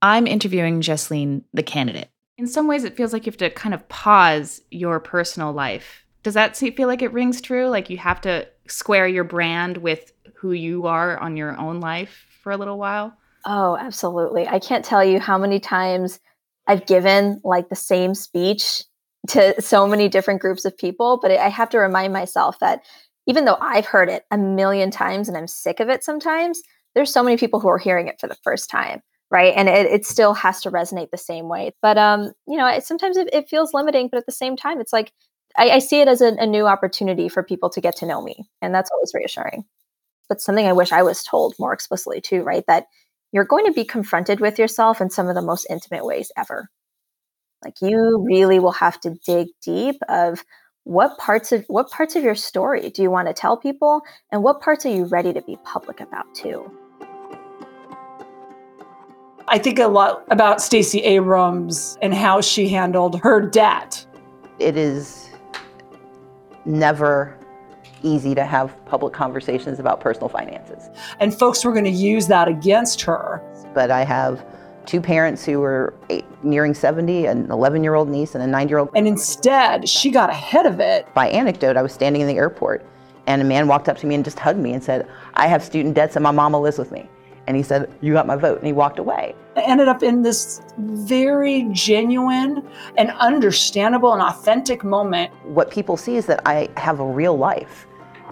I'm 0.03 0.27
interviewing 0.27 0.81
Jaslin, 0.81 1.45
the 1.53 1.63
candidate. 1.63 2.11
In 2.37 2.47
some 2.47 2.67
ways, 2.67 2.85
it 2.85 2.97
feels 2.97 3.13
like 3.13 3.27
you 3.27 3.31
have 3.31 3.39
to 3.39 3.51
kind 3.51 3.75
of 3.75 3.89
pause 3.89 4.61
your 4.71 4.99
personal 5.01 5.53
life. 5.53 6.05
Does 6.23 6.35
that 6.35 6.57
feel 6.57 6.89
like 6.89 7.03
it 7.03 7.13
rings 7.13 7.41
true? 7.41 7.69
Like 7.69 7.91
you 7.91 7.99
have 7.99 8.21
to 8.23 8.49
square 8.67 9.07
your 9.07 9.25
brand 9.25 9.77
with 9.79 10.13
who 10.37 10.53
you 10.53 10.87
are 10.87 11.17
on 11.19 11.37
your 11.37 11.57
own 11.59 11.81
life 11.81 12.27
for 12.43 12.51
a 12.51 12.57
little 12.57 12.79
while? 12.79 13.17
Oh, 13.47 13.77
absolutely. 13.77 14.49
I 14.49 14.59
can't 14.59 14.85
tell 14.85 15.05
you 15.05 15.21
how 15.21 15.37
many 15.39 15.61
times 15.61 16.19
I've 16.67 16.87
given 16.87 17.41
like 17.45 17.69
the 17.69 17.77
same 17.77 18.15
speech 18.15 18.83
to 19.29 19.61
so 19.61 19.87
many 19.87 20.09
different 20.09 20.41
groups 20.41 20.65
of 20.65 20.77
people, 20.77 21.19
but 21.21 21.31
I 21.31 21.49
have 21.49 21.69
to 21.71 21.79
remind 21.79 22.13
myself 22.13 22.59
that 22.61 22.81
even 23.27 23.45
though 23.45 23.59
I've 23.61 23.87
heard 23.87 24.09
it 24.09 24.25
a 24.31 24.39
million 24.39 24.91
times 24.91 25.29
and 25.29 25.37
I'm 25.37 25.47
sick 25.47 25.81
of 25.81 25.89
it 25.89 26.05
sometimes, 26.05 26.63
there's 26.95 27.13
so 27.13 27.23
many 27.23 27.37
people 27.37 27.61
who 27.61 27.69
are 27.69 27.79
hearing 27.79 28.07
it 28.07 28.21
for 28.21 28.27
the 28.29 28.37
first 28.45 28.71
time, 28.71 29.03
right? 29.31 29.53
And 29.57 29.69
it, 29.69 29.87
it 29.87 30.07
still 30.07 30.35
has 30.35 30.61
to 30.63 30.71
resonate 30.71 31.11
the 31.11 31.19
same 31.19 31.49
way. 31.49 31.73
But 31.83 31.99
um, 31.99 32.33
you 32.47 32.57
know, 32.57 32.67
it, 32.67 32.85
sometimes 32.85 33.17
it, 33.17 33.29
it, 33.33 33.49
feels 33.49 33.75
limiting, 33.75 34.09
but 34.09 34.19
at 34.19 34.27
the 34.27 34.33
same 34.33 34.57
time, 34.57 34.81
it's 34.81 34.93
like 34.93 35.13
I, 35.57 35.71
I 35.71 35.79
see 35.79 36.01
it 36.01 36.09
as 36.09 36.21
a, 36.21 36.35
a 36.39 36.47
new 36.47 36.67
opportunity 36.67 37.29
for 37.29 37.43
people 37.43 37.71
to 37.71 37.81
get 37.81 37.97
to 37.97 38.07
know 38.07 38.23
me, 38.23 38.47
and 38.63 38.75
that's 38.75 38.91
always 38.91 39.13
reassuring. 39.15 39.65
But 40.29 40.41
something 40.41 40.67
I 40.67 40.73
wish 40.73 40.93
I 40.93 41.03
was 41.03 41.23
told 41.23 41.55
more 41.59 41.73
explicitly 41.73 42.21
too, 42.21 42.43
right? 42.43 42.65
That 42.67 42.87
you're 43.35 43.45
going 43.45 43.67
to 43.67 43.73
be 43.73 43.85
confronted 43.85 44.39
with 44.39 44.61
yourself 44.61 45.01
in 45.01 45.11
some 45.11 45.29
of 45.29 45.35
the 45.35 45.43
most 45.43 45.67
intimate 45.69 46.07
ways 46.07 46.31
ever. 46.37 46.71
Like 47.65 47.75
you 47.83 48.25
really 48.25 48.61
will 48.61 48.73
have 48.73 49.01
to 49.01 49.17
dig 49.27 49.49
deep 49.61 49.97
of 50.09 50.45
what 50.85 51.19
parts 51.19 51.51
of 51.51 51.65
what 51.67 51.91
parts 51.91 52.15
of 52.15 52.23
your 52.23 52.37
story 52.37 52.91
do 52.91 53.03
you 53.03 53.11
want 53.11 53.27
to 53.27 53.35
tell 53.35 53.57
people 53.57 54.03
and 54.31 54.45
what 54.45 54.61
parts 54.61 54.87
are 54.87 54.95
you 54.95 55.07
ready 55.07 55.33
to 55.33 55.43
be 55.43 55.59
public 55.65 56.01
about 56.01 56.33
too? 56.33 56.71
I 59.49 59.59
think 59.59 59.81
a 59.81 59.89
lot 59.89 60.25
about 60.31 60.63
Stacey 60.63 61.01
Abrams 61.01 61.99
and 62.01 62.15
how 62.15 62.41
she 62.41 62.69
handled 62.69 63.21
her 63.23 63.41
debt. 63.41 64.07
It 64.61 64.77
is 64.77 65.29
never 66.65 67.37
easy 68.05 68.35
to 68.35 68.45
have 68.45 68.77
public 68.85 69.13
conversations 69.13 69.81
about 69.81 70.01
personal 70.01 70.29
finances. 70.29 70.91
And 71.21 71.35
folks 71.35 71.65
were 71.65 71.73
going 71.73 71.85
to 71.85 71.91
use 71.91 72.27
that 72.29 72.47
against 72.47 73.01
her. 73.03 73.43
But 73.75 73.91
I 73.91 74.05
have 74.05 74.45
two 74.87 75.01
parents 75.01 75.45
who 75.45 75.61
were 75.61 75.95
eight, 76.11 76.25
nearing 76.45 76.75
70, 76.75 77.27
an 77.27 77.51
11 77.51 77.83
year 77.83 77.95
old 77.95 78.09
niece 78.09 78.35
and 78.35 78.45
a 78.45 78.47
nine 78.47 78.69
year 78.69 78.79
old. 78.79 78.91
And 78.95 79.09
instead, 79.09 79.89
she 79.89 80.11
got 80.11 80.31
ahead 80.31 80.67
of 80.67 80.81
it. 80.81 81.13
By 81.15 81.29
anecdote, 81.29 81.77
I 81.77 81.83
was 81.83 81.93
standing 81.93 82.23
in 82.23 82.29
the 82.29 82.37
airport 82.37 82.85
and 83.27 83.41
a 83.41 83.45
man 83.45 83.67
walked 83.67 83.89
up 83.89 83.97
to 83.99 84.07
me 84.07 84.15
and 84.15 84.25
just 84.25 84.39
hugged 84.39 84.59
me 84.59 84.73
and 84.73 84.83
said, 84.83 85.09
I 85.35 85.47
have 85.47 85.63
student 85.63 85.95
debts 85.95 86.17
and 86.17 86.23
my 86.23 86.31
mama 86.31 86.61
lives 86.61 86.79
with 86.79 86.93
me. 86.93 87.09
And 87.47 87.57
he 87.57 87.63
said, 87.63 87.93
You 88.01 88.13
got 88.15 88.27
my 88.27 88.37
vote. 88.37 88.59
And 88.59 88.67
he 88.67 88.73
walked 88.73 88.99
away. 88.99 89.35
I 89.57 89.63
ended 89.63 89.89
up 89.89 90.03
in 90.03 90.23
this 90.23 90.63
very 90.79 91.69
genuine 91.73 92.67
and 92.97 93.11
understandable 93.13 94.13
and 94.13 94.23
authentic 94.23 94.83
moment. 94.83 95.31
What 95.45 95.71
people 95.71 95.97
see 95.97 96.17
is 96.17 96.27
that 96.27 96.41
I 96.47 96.69
have 96.77 97.01
a 97.01 97.07
real 97.07 97.37
life 97.37 97.87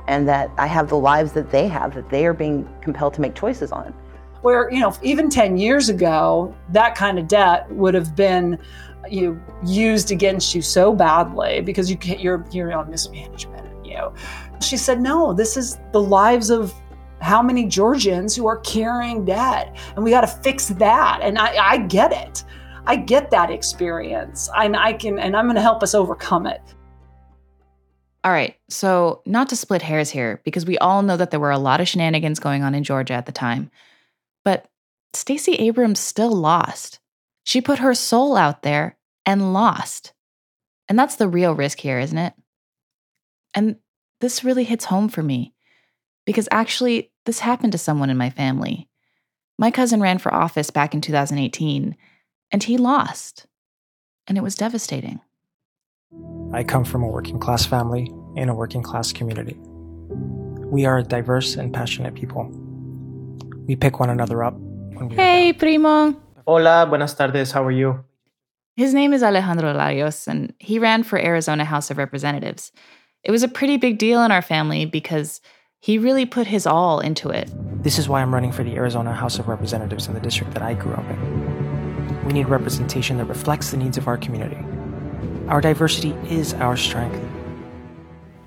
and 0.09 0.29
that 0.29 0.51
I 0.59 0.67
have 0.67 0.89
the 0.89 0.97
lives 0.97 1.33
that 1.33 1.51
they 1.51 1.69
have, 1.69 1.95
that 1.95 2.11
they 2.11 2.27
are 2.27 2.35
being 2.35 2.69
compelled 2.81 3.15
to 3.15 3.21
make 3.21 3.35
choices 3.35 3.73
on. 3.73 3.95
Where, 4.43 4.71
you 4.73 4.81
know, 4.81 4.95
even 5.03 5.31
10 5.31 5.57
years 5.57 5.89
ago, 5.89 6.55
that 6.71 6.95
kind 6.97 7.19
of 7.19 7.29
debt 7.29 7.71
would 7.71 7.95
have 7.95 8.17
been 8.17 8.59
you 9.09 9.33
know, 9.33 9.41
used 9.65 10.11
against 10.11 10.55
you 10.55 10.63
so 10.63 10.95
badly 10.95 11.61
because 11.61 11.91
you 11.91 11.99
you're 12.03 12.45
you're 12.53 12.73
on 12.73 12.91
mismanagement, 12.91 13.85
you 13.85 13.95
know. 13.95 14.15
She 14.61 14.77
said, 14.77 15.01
"No, 15.01 15.33
this 15.33 15.57
is 15.57 15.79
the 15.93 16.01
lives 16.01 16.51
of 16.51 16.73
how 17.23 17.41
many 17.41 17.65
Georgians 17.67 18.35
who 18.35 18.47
are 18.47 18.59
carrying 18.59 19.25
debt, 19.25 19.77
and 19.95 20.05
we 20.05 20.11
got 20.11 20.23
to 20.23 20.27
fix 20.27 20.67
that. 20.69 21.21
And 21.23 21.39
I, 21.39 21.57
I 21.57 21.79
get 21.79 22.13
it. 22.13 22.45
I 22.85 22.97
get 22.97 23.31
that 23.31 23.51
experience, 23.51 24.51
and 24.57 24.77
I 24.77 24.93
can, 24.93 25.19
and 25.21 25.37
I'm 25.37 25.47
going 25.47 25.55
to 25.55 25.63
help 25.63 25.85
us 25.85 25.95
overcome 25.95 26.47
it. 26.47 26.61
All 28.25 28.33
right, 28.33 28.57
so 28.69 29.21
not 29.27 29.49
to 29.49 29.57
split 29.57 29.83
hairs 29.83 30.11
here, 30.11 30.41
because 30.45 30.65
we 30.65 30.79
all 30.79 31.03
know 31.03 31.17
that 31.17 31.31
there 31.33 31.41
were 31.41 31.51
a 31.51 31.59
lot 31.59 31.81
of 31.81 31.89
shenanigans 31.89 32.39
going 32.39 32.63
on 32.63 32.75
in 32.75 32.85
Georgia 32.85 33.15
at 33.15 33.27
the 33.27 33.33
time, 33.33 33.71
but 34.45 34.69
Stacey 35.13 35.55
Abrams 35.55 35.99
still 35.99 36.31
lost. 36.31 37.01
She 37.45 37.61
put 37.61 37.81
her 37.81 37.95
soul 37.95 38.37
out 38.37 38.63
there 38.63 38.97
and 39.27 39.53
lost. 39.53 40.13
And 40.89 40.99
that's 40.99 41.17
the 41.17 41.29
real 41.29 41.55
risk 41.55 41.81
here, 41.81 41.99
isn't 41.99 42.19
it? 42.19 42.35
And 43.55 43.77
this 44.21 44.45
really 44.45 44.65
hits 44.65 44.85
home 44.87 45.09
for 45.09 45.23
me 45.23 45.55
because 46.25 46.49
actually, 46.51 47.11
this 47.25 47.41
happened 47.41 47.73
to 47.73 47.79
someone 47.79 48.11
in 48.11 48.17
my 48.17 48.31
family. 48.31 48.89
My 49.59 49.71
cousin 49.71 50.01
ran 50.01 50.19
for 50.19 50.33
office 50.33 50.71
back 50.71 50.95
in 50.95 51.01
2018, 51.01 51.97
and 52.51 52.63
he 52.63 52.77
lost. 52.77 53.47
And 54.27 54.39
it 54.39 54.43
was 54.43 54.55
devastating. 54.55 55.21
I 56.53 56.63
come 56.65 56.85
from 56.85 57.03
a 57.03 57.09
working 57.09 57.39
class 57.39 57.65
family 57.65 58.13
in 58.37 58.49
a 58.49 58.55
working 58.55 58.83
class 58.83 59.13
community. 59.13 59.57
We 60.71 60.85
are 60.85 60.99
a 60.99 61.03
diverse 61.03 61.57
and 61.57 61.73
passionate 61.73 62.15
people. 62.15 62.51
We 63.67 63.77
pick 63.77 64.01
one 64.01 64.11
another 64.11 64.43
up 64.45 64.55
when 64.55 65.09
we 65.09 65.17
Hey, 65.17 65.53
primo. 65.53 66.15
Hola, 66.47 66.87
buenas 66.87 67.15
tardes. 67.15 67.53
How 67.53 67.65
are 67.65 67.71
you? 67.71 68.05
His 68.77 68.95
name 68.95 69.13
is 69.13 69.23
Alejandro 69.23 69.73
Larios, 69.73 70.27
and 70.27 70.53
he 70.59 70.79
ran 70.79 71.03
for 71.03 71.19
Arizona 71.19 71.65
House 71.65 71.91
of 71.91 71.99
Representatives. 71.99 72.73
It 73.23 73.31
was 73.31 73.43
a 73.43 73.49
pretty 73.49 73.77
big 73.77 73.99
deal 73.99 74.23
in 74.23 74.33
our 74.33 74.43
family 74.43 74.87
because 74.87 75.41
he 75.79 75.99
really 75.99 76.27
put 76.27 76.47
his 76.47 76.67
all 76.67 77.01
into 77.01 77.29
it. 77.29 77.51
This 77.83 77.99
is 77.99 78.09
why 78.09 78.23
I'm 78.23 78.33
running 78.33 78.53
for 78.53 78.65
the 78.65 78.75
Arizona 78.75 79.13
House 79.13 79.39
of 79.39 79.49
Representatives 79.49 80.07
in 80.07 80.15
the 80.15 80.21
district 80.21 80.55
that 80.55 80.63
I 80.63 80.75
grew 80.75 80.95
up 80.95 81.09
in. 81.11 82.25
We 82.25 82.33
need 82.33 82.49
representation 82.49 83.19
that 83.19 83.27
reflects 83.27 83.71
the 83.71 83.77
needs 83.77 83.99
of 83.99 84.09
our 84.09 84.17
community. 84.17 84.59
Our 85.53 85.61
diversity 85.61 86.13
is 86.31 86.55
our 86.55 86.79
strength. 86.79 87.23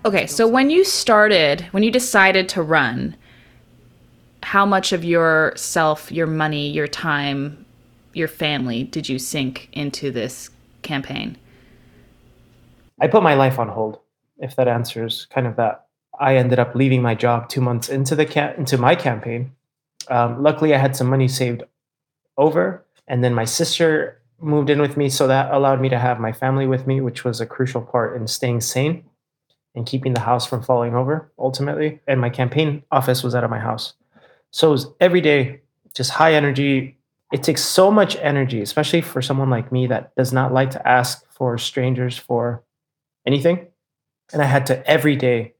Okay, 0.06 0.26
so 0.26 0.48
when 0.48 0.72
you 0.72 0.84
started, 0.84 1.62
when 1.70 1.84
you 1.84 1.92
decided 1.92 2.50
to 2.50 2.64
run, 2.64 3.16
how 4.42 4.66
much 4.66 4.92
of 4.92 5.04
yourself, 5.04 6.12
your 6.12 6.26
money, 6.26 6.72
your 6.72 6.88
time, 6.88 7.64
your 8.14 8.28
family 8.28 8.86
did 8.86 9.08
you 9.08 9.20
sink 9.20 9.70
into 9.72 10.10
this 10.10 10.50
campaign? 10.82 11.38
I 13.00 13.06
put 13.06 13.22
my 13.22 13.36
life 13.36 13.60
on 13.60 13.68
hold, 13.68 14.00
if 14.40 14.56
that 14.56 14.68
answers 14.68 15.28
kind 15.30 15.46
of 15.46 15.58
that. 15.58 15.86
I 16.20 16.38
ended 16.38 16.58
up 16.58 16.74
leaving 16.74 17.04
my 17.04 17.14
job 17.14 17.50
two 17.50 17.62
months 17.62 17.88
into 17.88 18.16
the 18.16 18.26
ca- 18.26 18.56
into 18.58 18.80
my 18.80 18.96
campaign. 18.96 19.52
Um, 20.08 20.42
luckily, 20.42 20.74
I 20.74 20.80
had 20.80 20.96
some 20.96 21.12
money 21.12 21.28
saved 21.28 21.62
over, 22.36 22.84
and 23.08 23.24
then 23.24 23.36
my 23.36 23.46
sister 23.46 24.24
moved 24.46 24.70
in 24.70 24.80
with 24.80 24.96
me, 24.96 25.10
so 25.10 25.28
that 25.28 25.54
allowed 25.54 25.82
me 25.82 25.90
to 25.90 26.00
have 26.00 26.20
my 26.20 26.32
family 26.32 26.68
with 26.68 26.88
me, 26.88 27.02
which 27.02 27.24
was 27.24 27.42
a 27.42 27.46
crucial 27.46 27.82
part 27.82 28.16
in 28.16 28.28
staying 28.28 28.62
sane 28.62 29.04
and 29.76 29.86
keeping 29.86 30.14
the 30.14 30.22
house 30.22 30.46
from 30.48 30.64
falling 30.64 30.96
over 30.96 31.32
ultimately. 31.38 32.00
And 32.08 32.22
my 32.22 32.30
campaign 32.30 32.84
office 32.92 33.24
was 33.24 33.36
out 33.36 33.44
of 33.44 33.50
my 33.50 33.60
house, 33.60 33.94
so 34.52 34.70
it 34.70 34.72
was 34.72 34.88
every 35.00 35.22
day 35.22 35.62
just 35.94 36.12
high 36.12 36.34
energy. 36.34 36.98
It 37.34 37.44
takes 37.44 37.64
so 37.64 37.92
much 37.92 38.16
energy, 38.18 38.62
especially 38.62 39.02
for 39.02 39.22
someone 39.22 39.50
like 39.50 39.72
me 39.72 39.88
that 39.88 40.16
does 40.16 40.32
not 40.32 40.54
like 40.54 40.72
to 40.72 40.88
ask 40.88 41.26
for 41.32 41.58
strangers 41.58 42.18
for 42.18 42.64
anything. 43.26 43.68
And 44.32 44.42
I 44.42 44.46
had 44.46 44.68
to 44.68 44.88
every 44.88 45.16
day 45.16 45.56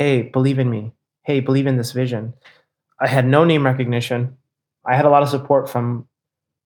hey, 0.00 0.22
believe 0.22 0.58
in 0.58 0.70
me. 0.70 0.92
Hey, 1.24 1.40
believe 1.40 1.66
in 1.66 1.76
this 1.76 1.92
vision. 1.92 2.32
I 2.98 3.06
had 3.06 3.26
no 3.26 3.44
name 3.44 3.66
recognition. 3.66 4.36
I 4.86 4.96
had 4.96 5.04
a 5.04 5.10
lot 5.10 5.22
of 5.22 5.28
support 5.28 5.68
from 5.68 6.08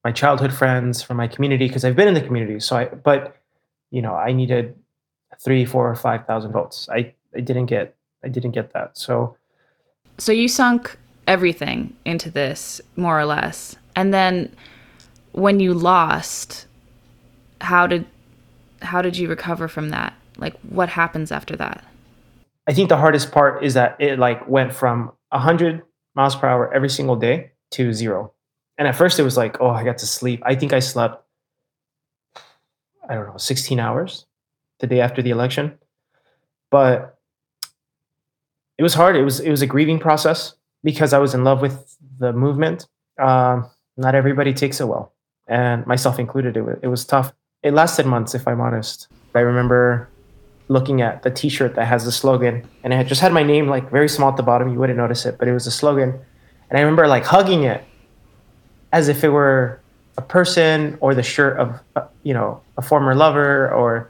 my 0.05 0.13
childhood 0.13 0.53
friends, 0.53 1.03
from 1.03 1.17
my 1.17 1.27
community, 1.27 1.67
because 1.67 1.85
I've 1.85 1.97
been 1.97 2.09
in 2.09 2.15
the 2.15 2.21
community. 2.21 2.61
So 2.61 2.77
I, 2.77 2.85
but 2.87 3.37
you 3.91 4.03
know, 4.03 4.15
I 4.15 4.33
needed 4.33 4.75
three, 5.43 5.65
four, 5.65 5.91
or 5.91 5.95
five 5.95 6.27
thousand 6.27 6.53
votes. 6.53 6.89
I, 6.91 7.15
I 7.35 7.41
didn't 7.41 7.67
get, 7.67 7.97
I 8.23 8.29
didn't 8.29 8.53
get 8.53 8.73
that. 8.75 8.97
So, 8.97 9.37
so 10.19 10.31
you 10.31 10.49
sunk 10.49 10.99
everything 11.27 11.97
into 12.05 12.31
this, 12.31 12.81
more 12.97 13.19
or 13.19 13.25
less, 13.25 13.77
and 13.97 14.13
then 14.13 14.55
when 15.33 15.59
you 15.59 15.75
lost, 15.75 16.67
how 17.61 17.87
did, 17.87 18.07
how 18.83 19.03
did 19.03 19.17
you 19.17 19.29
recover 19.29 19.67
from 19.67 19.89
that? 19.89 20.15
Like, 20.37 20.55
what 20.61 20.89
happens 20.91 21.33
after 21.33 21.57
that? 21.57 21.85
I 22.67 22.73
think 22.73 22.89
the 22.89 22.97
hardest 22.97 23.33
part 23.33 23.65
is 23.65 23.75
that 23.75 23.97
it 23.99 24.19
like 24.19 24.47
went 24.49 24.73
from 24.73 25.13
100 25.31 25.83
miles 26.15 26.37
per 26.37 26.47
hour 26.47 26.73
every 26.73 26.89
single 26.89 27.17
day 27.17 27.51
to 27.73 27.93
zero. 27.93 28.34
And 28.79 28.89
at 28.89 28.97
first 28.97 29.19
it 29.19 29.23
was 29.23 29.37
like, 29.37 29.61
oh, 29.61 29.71
I 29.71 29.85
got 29.85 29.99
to 29.99 30.07
sleep. 30.07 30.43
I 30.45 30.55
think 30.55 30.73
I 30.73 30.81
slept, 30.81 31.25
I 33.09 33.15
don't 33.15 33.27
know, 33.27 33.37
16 33.37 33.79
hours 33.79 34.27
the 34.81 34.87
day 34.87 35.01
after 35.01 35.23
the 35.23 35.31
election. 35.31 35.79
But 36.71 37.19
it 38.79 38.83
was 38.83 38.95
hard. 38.95 39.17
It 39.17 39.23
was 39.23 39.39
it 39.39 39.51
was 39.51 39.63
a 39.63 39.67
grieving 39.67 40.01
process 40.01 40.55
because 40.83 41.13
I 41.13 41.19
was 41.19 41.35
in 41.35 41.45
love 41.45 41.61
with 41.61 41.97
the 42.19 42.33
movement. 42.33 42.89
Um, 43.19 43.71
not 43.97 44.17
everybody 44.17 44.53
takes 44.53 44.81
it 44.81 44.89
well, 44.89 45.13
and 45.47 45.87
myself 45.87 46.19
included. 46.19 46.57
It, 46.57 46.81
it 46.83 46.89
was 46.89 47.05
tough. 47.05 47.33
It 47.63 47.73
lasted 47.75 48.07
months, 48.07 48.35
if 48.35 48.49
I'm 48.49 48.61
honest. 48.61 49.07
I 49.35 49.41
remember 49.41 50.09
looking 50.69 51.03
at 51.03 51.23
the 51.23 51.31
t-shirt 51.31 51.75
that 51.75 51.85
has 51.85 52.05
the 52.05 52.13
slogan 52.13 52.67
and 52.83 52.93
it 52.93 53.07
just 53.07 53.21
had 53.21 53.33
my 53.33 53.43
name 53.43 53.69
like 53.69 53.91
very 53.91 54.09
small 54.09 54.31
at 54.31 54.37
the 54.37 54.43
bottom 54.43 54.69
you 54.73 54.79
wouldn't 54.79 54.97
notice 54.97 55.27
it 55.27 55.37
but 55.39 55.47
it 55.47 55.53
was 55.53 55.67
a 55.67 55.71
slogan 55.71 56.19
and 56.71 56.79
i 56.79 56.81
remember 56.81 57.07
like 57.07 57.23
hugging 57.23 57.65
it 57.65 57.85
as 58.95 59.09
if 59.09 59.23
it 59.23 59.29
were 59.29 59.79
a 60.17 60.23
person 60.23 60.97
or 61.01 61.15
the 61.15 61.23
shirt 61.23 61.59
of 61.59 61.81
uh, 61.97 62.07
you 62.23 62.33
know 62.33 62.63
a 62.79 62.83
former 62.83 63.15
lover 63.15 63.71
or 63.73 64.09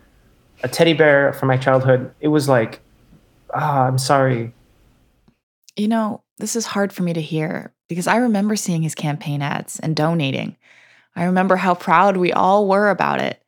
a 0.62 0.68
teddy 0.68 0.92
bear 0.92 1.32
from 1.32 1.48
my 1.48 1.56
childhood 1.56 2.14
it 2.20 2.28
was 2.28 2.48
like 2.48 2.80
ah 3.52 3.84
oh, 3.84 3.88
i'm 3.88 3.98
sorry 3.98 4.52
you 5.74 5.88
know 5.88 6.22
this 6.38 6.54
is 6.54 6.66
hard 6.66 6.92
for 6.92 7.02
me 7.02 7.12
to 7.12 7.20
hear 7.20 7.72
because 7.88 8.06
i 8.06 8.16
remember 8.16 8.54
seeing 8.54 8.82
his 8.82 8.94
campaign 8.94 9.42
ads 9.42 9.80
and 9.80 9.96
donating 9.96 10.56
i 11.16 11.24
remember 11.24 11.56
how 11.56 11.74
proud 11.74 12.16
we 12.16 12.32
all 12.32 12.68
were 12.68 12.90
about 12.90 13.20
it 13.20 13.42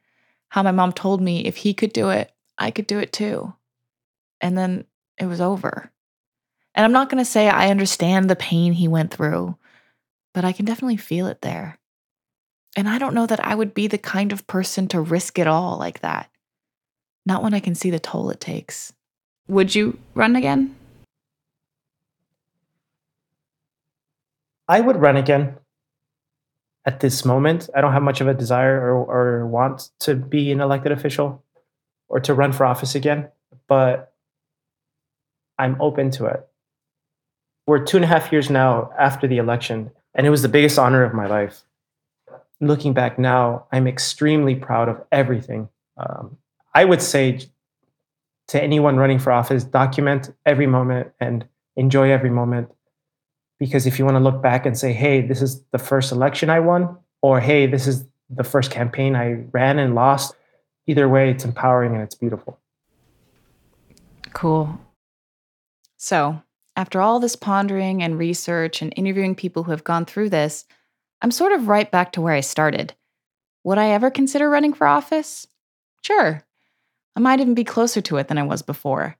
how 0.48 0.62
my 0.62 0.72
mom 0.72 0.92
told 0.92 1.20
me 1.20 1.44
if 1.44 1.56
he 1.56 1.72
could 1.72 1.92
do 1.92 2.08
it 2.08 2.32
I 2.58 2.70
could 2.70 2.86
do 2.86 2.98
it 2.98 3.12
too. 3.12 3.54
And 4.40 4.56
then 4.56 4.84
it 5.18 5.26
was 5.26 5.40
over. 5.40 5.90
And 6.74 6.84
I'm 6.84 6.92
not 6.92 7.08
going 7.08 7.22
to 7.22 7.30
say 7.30 7.48
I 7.48 7.70
understand 7.70 8.28
the 8.28 8.36
pain 8.36 8.72
he 8.72 8.88
went 8.88 9.12
through, 9.12 9.56
but 10.36 10.44
I 10.44 10.52
can 10.52 10.66
definitely 10.66 10.98
feel 10.98 11.28
it 11.28 11.40
there. 11.40 11.78
And 12.76 12.90
I 12.90 12.98
don't 12.98 13.14
know 13.14 13.24
that 13.24 13.42
I 13.42 13.54
would 13.54 13.72
be 13.72 13.86
the 13.86 13.96
kind 13.96 14.32
of 14.32 14.46
person 14.46 14.86
to 14.88 15.00
risk 15.00 15.38
it 15.38 15.46
all 15.46 15.78
like 15.78 16.00
that. 16.00 16.28
Not 17.24 17.42
when 17.42 17.54
I 17.54 17.58
can 17.58 17.74
see 17.74 17.88
the 17.88 17.98
toll 17.98 18.28
it 18.28 18.38
takes. 18.38 18.92
Would 19.48 19.74
you 19.74 19.98
run 20.14 20.36
again? 20.36 20.76
I 24.68 24.82
would 24.82 24.96
run 24.96 25.16
again 25.16 25.56
at 26.84 27.00
this 27.00 27.24
moment. 27.24 27.70
I 27.74 27.80
don't 27.80 27.94
have 27.94 28.02
much 28.02 28.20
of 28.20 28.28
a 28.28 28.34
desire 28.34 28.78
or, 28.78 29.40
or 29.40 29.46
want 29.46 29.88
to 30.00 30.14
be 30.14 30.52
an 30.52 30.60
elected 30.60 30.92
official 30.92 31.42
or 32.08 32.20
to 32.20 32.34
run 32.34 32.52
for 32.52 32.66
office 32.66 32.94
again, 32.94 33.30
but 33.68 34.12
I'm 35.58 35.80
open 35.80 36.10
to 36.10 36.26
it. 36.26 36.46
We're 37.66 37.86
two 37.86 37.96
and 37.96 38.04
a 38.04 38.08
half 38.08 38.30
years 38.30 38.50
now 38.50 38.90
after 38.98 39.26
the 39.26 39.38
election, 39.38 39.92
and 40.16 40.26
it 40.26 40.30
was 40.30 40.42
the 40.42 40.48
biggest 40.48 40.78
honor 40.78 41.04
of 41.04 41.14
my 41.14 41.26
life. 41.26 41.62
Looking 42.60 42.94
back 42.94 43.18
now, 43.18 43.66
I'm 43.70 43.86
extremely 43.86 44.56
proud 44.56 44.88
of 44.88 45.00
everything. 45.12 45.68
Um, 45.98 46.38
I 46.74 46.84
would 46.84 47.02
say 47.02 47.40
to 48.48 48.62
anyone 48.62 48.96
running 48.96 49.18
for 49.18 49.30
office, 49.30 49.62
document 49.62 50.32
every 50.46 50.66
moment 50.66 51.12
and 51.20 51.46
enjoy 51.76 52.10
every 52.10 52.30
moment. 52.30 52.70
Because 53.58 53.86
if 53.86 53.98
you 53.98 54.04
want 54.04 54.16
to 54.16 54.22
look 54.22 54.42
back 54.42 54.64
and 54.66 54.76
say, 54.76 54.92
hey, 54.92 55.20
this 55.20 55.42
is 55.42 55.62
the 55.70 55.78
first 55.78 56.12
election 56.12 56.48
I 56.48 56.60
won, 56.60 56.96
or 57.20 57.40
hey, 57.40 57.66
this 57.66 57.86
is 57.86 58.06
the 58.30 58.44
first 58.44 58.70
campaign 58.70 59.14
I 59.16 59.44
ran 59.52 59.78
and 59.78 59.94
lost, 59.94 60.34
either 60.86 61.08
way, 61.08 61.30
it's 61.30 61.44
empowering 61.44 61.94
and 61.94 62.02
it's 62.02 62.14
beautiful. 62.14 62.58
Cool. 64.32 64.78
So, 65.96 66.42
after 66.76 67.00
all 67.00 67.18
this 67.18 67.36
pondering 67.36 68.02
and 68.02 68.18
research 68.18 68.82
and 68.82 68.92
interviewing 68.96 69.34
people 69.34 69.64
who 69.64 69.70
have 69.70 69.84
gone 69.84 70.04
through 70.04 70.30
this, 70.30 70.66
I'm 71.22 71.30
sort 71.30 71.52
of 71.52 71.68
right 71.68 71.90
back 71.90 72.12
to 72.12 72.20
where 72.20 72.34
I 72.34 72.40
started. 72.40 72.94
Would 73.64 73.78
I 73.78 73.88
ever 73.88 74.10
consider 74.10 74.48
running 74.48 74.74
for 74.74 74.86
office? 74.86 75.46
Sure. 76.02 76.44
I 77.16 77.20
might 77.20 77.40
even 77.40 77.54
be 77.54 77.64
closer 77.64 78.00
to 78.02 78.18
it 78.18 78.28
than 78.28 78.38
I 78.38 78.42
was 78.42 78.62
before. 78.62 79.16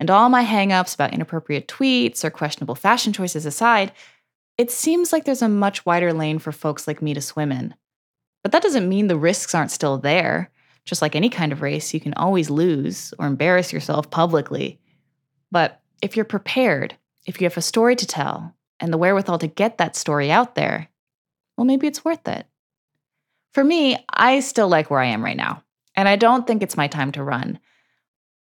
And 0.00 0.10
all 0.10 0.28
my 0.28 0.44
hangups 0.44 0.94
about 0.94 1.12
inappropriate 1.12 1.68
tweets 1.68 2.24
or 2.24 2.30
questionable 2.30 2.74
fashion 2.74 3.12
choices 3.12 3.44
aside, 3.44 3.92
it 4.56 4.70
seems 4.70 5.12
like 5.12 5.24
there's 5.24 5.42
a 5.42 5.48
much 5.48 5.84
wider 5.84 6.12
lane 6.12 6.38
for 6.38 6.52
folks 6.52 6.86
like 6.86 7.02
me 7.02 7.12
to 7.14 7.20
swim 7.20 7.50
in. 7.50 7.74
But 8.42 8.52
that 8.52 8.62
doesn't 8.62 8.88
mean 8.88 9.08
the 9.08 9.18
risks 9.18 9.54
aren't 9.54 9.70
still 9.70 9.98
there. 9.98 10.50
Just 10.84 11.02
like 11.02 11.16
any 11.16 11.30
kind 11.30 11.50
of 11.50 11.62
race, 11.62 11.94
you 11.94 12.00
can 12.00 12.14
always 12.14 12.50
lose 12.50 13.14
or 13.18 13.26
embarrass 13.26 13.72
yourself 13.72 14.10
publicly. 14.10 14.78
But 15.50 15.80
if 16.02 16.16
you're 16.16 16.24
prepared 16.24 16.96
if 17.26 17.40
you 17.40 17.46
have 17.46 17.56
a 17.56 17.62
story 17.62 17.96
to 17.96 18.06
tell 18.06 18.54
and 18.80 18.92
the 18.92 18.98
wherewithal 18.98 19.38
to 19.38 19.46
get 19.46 19.78
that 19.78 19.96
story 19.96 20.30
out 20.30 20.54
there, 20.54 20.88
well, 21.56 21.64
maybe 21.64 21.86
it's 21.86 22.04
worth 22.04 22.26
it. 22.28 22.46
For 23.52 23.64
me, 23.64 24.04
I 24.10 24.40
still 24.40 24.68
like 24.68 24.90
where 24.90 25.00
I 25.00 25.06
am 25.06 25.24
right 25.24 25.36
now, 25.36 25.62
and 25.94 26.08
I 26.08 26.16
don't 26.16 26.46
think 26.46 26.62
it's 26.62 26.76
my 26.76 26.88
time 26.88 27.12
to 27.12 27.22
run. 27.22 27.60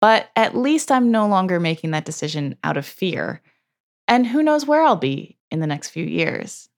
But 0.01 0.31
at 0.37 0.57
least 0.57 0.91
I'm 0.91 1.11
no 1.11 1.27
longer 1.27 1.61
making 1.61 1.91
that 1.91 2.05
decision 2.05 2.57
out 2.65 2.77
of 2.77 2.87
fear. 2.87 3.43
And 4.09 4.27
who 4.27 4.43
knows 4.43 4.67
where 4.67 4.83
I'll 4.83 4.97
be 4.97 5.37
in 5.51 5.61
the 5.61 5.67
next 5.67 5.91
few 5.91 6.05
years. 6.05 6.69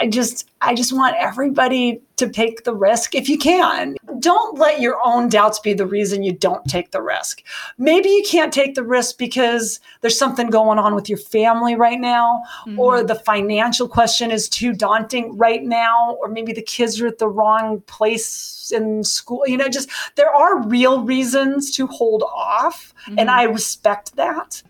I 0.00 0.08
just 0.08 0.48
I 0.60 0.74
just 0.74 0.92
want 0.92 1.16
everybody 1.18 2.00
to 2.16 2.28
take 2.28 2.64
the 2.64 2.74
risk 2.74 3.14
if 3.14 3.28
you 3.28 3.38
can. 3.38 3.96
Don't 4.18 4.58
let 4.58 4.80
your 4.80 4.98
own 5.04 5.28
doubts 5.28 5.58
be 5.60 5.72
the 5.72 5.86
reason 5.86 6.22
you 6.22 6.32
don't 6.32 6.64
take 6.66 6.90
the 6.90 7.02
risk. 7.02 7.42
Maybe 7.78 8.08
you 8.08 8.24
can't 8.26 8.52
take 8.52 8.74
the 8.74 8.82
risk 8.82 9.18
because 9.18 9.80
there's 10.00 10.18
something 10.18 10.50
going 10.50 10.78
on 10.78 10.94
with 10.94 11.08
your 11.08 11.18
family 11.18 11.74
right 11.74 12.00
now 12.00 12.42
mm-hmm. 12.66 12.78
or 12.78 13.02
the 13.02 13.14
financial 13.14 13.88
question 13.88 14.30
is 14.30 14.48
too 14.48 14.72
daunting 14.72 15.36
right 15.36 15.62
now 15.62 16.16
or 16.20 16.28
maybe 16.28 16.52
the 16.52 16.62
kids 16.62 17.00
are 17.00 17.06
at 17.06 17.18
the 17.18 17.28
wrong 17.28 17.80
place 17.82 18.72
in 18.74 19.04
school. 19.04 19.46
You 19.46 19.56
know, 19.56 19.68
just 19.68 19.88
there 20.16 20.34
are 20.34 20.66
real 20.66 21.02
reasons 21.02 21.74
to 21.76 21.86
hold 21.86 22.22
off 22.22 22.94
mm-hmm. 23.06 23.18
and 23.18 23.30
I 23.30 23.44
respect 23.44 24.16
that. 24.16 24.62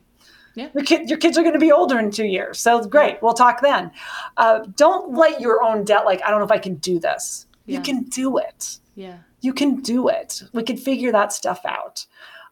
Yeah. 0.59 0.71
Your, 0.75 0.85
kid, 0.85 1.09
your 1.09 1.19
kids 1.21 1.39
are 1.39 1.43
going 1.43 1.55
to 1.55 1.61
be 1.61 1.71
older 1.71 2.01
in 2.01 2.11
two 2.11 2.27
years. 2.27 2.59
So 2.59 2.85
great. 2.85 3.23
We'll 3.23 3.33
talk 3.33 3.61
then. 3.63 3.93
Uh, 4.37 4.65
don't 4.75 5.15
let 5.15 5.41
your 5.41 5.63
own 5.63 5.85
debt, 5.85 6.05
like, 6.05 6.21
I 6.25 6.31
don't 6.31 6.41
know 6.41 6.45
if 6.45 6.51
I 6.51 6.59
can 6.59 6.75
do 6.75 6.99
this. 6.99 7.47
Yeah. 7.67 7.77
You 7.77 7.83
can 7.85 8.03
do 8.03 8.39
it. 8.39 8.81
Yeah. 8.97 9.19
You 9.41 9.53
can 9.53 9.77
do 9.83 10.09
it. 10.09 10.43
We 10.53 10.65
can 10.65 10.77
figure 10.77 11.13
that 11.13 11.33
stuff 11.33 11.61
out. 11.65 12.07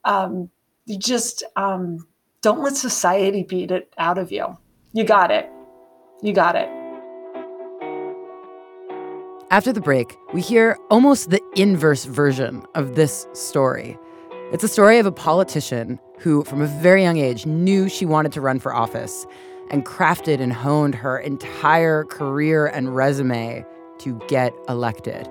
Um, 0.05 0.51
you 0.85 0.97
just 0.97 1.43
um, 1.57 2.07
don't 2.43 2.63
let 2.63 2.77
society 2.77 3.43
beat 3.43 3.73
it 3.73 3.93
out 3.99 4.19
of 4.19 4.31
you. 4.31 4.57
You 4.93 5.03
got 5.03 5.33
it. 5.33 5.51
You 6.23 6.33
got 6.33 6.55
it. 6.55 6.69
After 9.51 9.73
the 9.73 9.81
break, 9.81 10.17
we 10.33 10.41
hear 10.43 10.79
almost 10.91 11.31
the 11.31 11.41
inverse 11.57 12.05
version 12.05 12.65
of 12.77 12.95
this 12.95 13.27
story. 13.33 13.99
It's 14.53 14.63
a 14.63 14.69
story 14.69 15.01
of 15.01 15.07
a 15.07 15.13
politician 15.13 15.99
who, 16.19 16.45
from 16.45 16.61
a 16.63 16.67
very 16.67 17.03
young 17.03 17.19
age, 17.19 17.47
knew 17.47 17.89
she 17.89 18.07
wanted 18.07 18.33
to 18.33 18.41
run 18.41 18.59
for 18.59 18.75
office 18.75 19.27
and 19.71 19.85
crafted 19.85 20.41
and 20.41 20.53
honed 20.53 20.95
her 20.95 21.19
entire 21.19 22.05
career 22.05 22.67
and 22.67 22.95
resume 22.95 23.65
to 23.99 24.21
get 24.29 24.53
elected. 24.69 25.29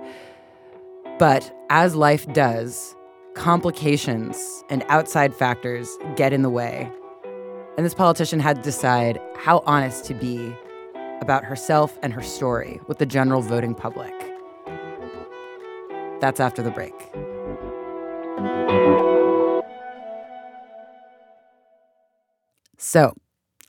But 1.18 1.56
as 1.70 1.96
life 1.96 2.32
does, 2.34 2.96
complications 3.36 4.64
and 4.70 4.84
outside 4.88 5.34
factors 5.34 5.98
get 6.16 6.34
in 6.34 6.42
the 6.42 6.50
way. 6.50 6.92
And 7.78 7.86
this 7.86 7.94
politician 7.94 8.40
had 8.40 8.58
to 8.58 8.62
decide 8.62 9.20
how 9.38 9.64
honest 9.66 10.06
to 10.06 10.14
be 10.14 10.56
about 11.22 11.44
herself 11.44 11.98
and 12.02 12.14
her 12.14 12.22
story 12.22 12.80
with 12.88 12.98
the 12.98 13.06
general 13.06 13.42
voting 13.42 13.76
public. 13.76 14.14
That's 16.20 16.40
after 16.40 16.62
the 16.62 16.72
break. 16.72 16.94
So, 22.78 23.14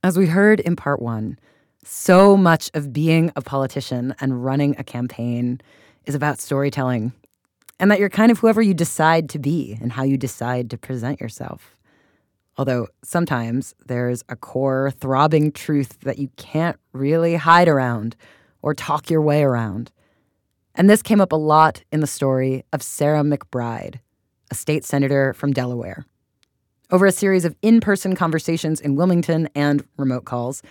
as 0.02 0.18
we 0.18 0.26
heard 0.26 0.60
in 0.60 0.76
part 0.76 1.00
one, 1.00 1.38
so 1.84 2.36
much 2.36 2.70
of 2.74 2.92
being 2.92 3.30
a 3.36 3.42
politician 3.42 4.14
and 4.20 4.44
running 4.44 4.74
a 4.78 4.84
campaign 4.84 5.60
is 6.04 6.14
about 6.14 6.40
storytelling, 6.40 7.12
and 7.78 7.90
that 7.90 8.00
you're 8.00 8.08
kind 8.08 8.32
of 8.32 8.38
whoever 8.38 8.60
you 8.60 8.74
decide 8.74 9.28
to 9.30 9.38
be 9.38 9.78
and 9.80 9.92
how 9.92 10.02
you 10.02 10.16
decide 10.16 10.70
to 10.70 10.78
present 10.78 11.20
yourself. 11.20 11.76
Although 12.58 12.88
sometimes 13.04 13.74
there's 13.86 14.24
a 14.28 14.36
core, 14.36 14.90
throbbing 14.90 15.52
truth 15.52 16.00
that 16.00 16.18
you 16.18 16.28
can't 16.36 16.78
really 16.92 17.36
hide 17.36 17.68
around 17.68 18.16
or 18.62 18.74
talk 18.74 19.10
your 19.10 19.20
way 19.20 19.44
around. 19.44 19.92
And 20.74 20.88
this 20.88 21.02
came 21.02 21.20
up 21.20 21.32
a 21.32 21.36
lot 21.36 21.82
in 21.92 22.00
the 22.00 22.06
story 22.06 22.64
of 22.72 22.82
Sarah 22.82 23.22
McBride, 23.22 24.00
a 24.50 24.54
state 24.54 24.84
senator 24.84 25.34
from 25.34 25.52
Delaware. 25.52 26.06
Over 26.92 27.06
a 27.06 27.12
series 27.12 27.44
of 27.44 27.56
in 27.62 27.80
person 27.80 28.14
conversations 28.14 28.80
in 28.80 28.94
Wilmington 28.94 29.48
and 29.56 29.84
remote 29.96 30.24
calls, 30.24 30.62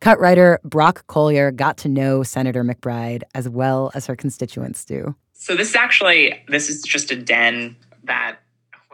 cut 0.00 0.18
writer 0.18 0.58
Brock 0.64 1.06
Colyar 1.06 1.54
got 1.54 1.76
to 1.78 1.88
know 1.88 2.22
Senator 2.22 2.64
McBride 2.64 3.24
as 3.34 3.46
well 3.46 3.90
as 3.94 4.06
her 4.06 4.16
constituents 4.16 4.86
do. 4.86 5.14
So, 5.34 5.54
this 5.54 5.68
is 5.68 5.74
actually 5.74 6.42
this 6.48 6.70
is 6.70 6.80
just 6.80 7.10
a 7.10 7.16
den 7.16 7.76
that 8.04 8.38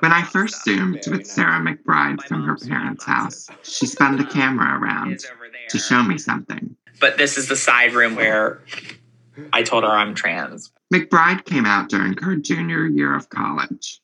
when 0.00 0.12
I 0.12 0.24
first 0.24 0.64
zoomed 0.64 1.04
with 1.06 1.24
Sarah 1.24 1.60
McBride 1.60 2.20
from 2.22 2.42
her 2.42 2.56
parents' 2.56 3.04
house, 3.04 3.48
she 3.62 3.86
spun 3.86 4.16
the 4.16 4.24
camera 4.24 4.80
around 4.80 5.20
to 5.68 5.78
show 5.78 6.02
me 6.02 6.18
something. 6.18 6.74
But 6.98 7.16
this 7.16 7.38
is 7.38 7.46
the 7.46 7.54
side 7.54 7.92
room 7.92 8.16
where 8.16 8.60
I 9.52 9.62
told 9.62 9.84
her 9.84 9.90
I'm 9.90 10.16
trans. 10.16 10.72
McBride 10.92 11.44
came 11.44 11.66
out 11.66 11.90
during 11.90 12.16
her 12.22 12.34
junior 12.34 12.86
year 12.86 13.14
of 13.14 13.28
college. 13.28 14.00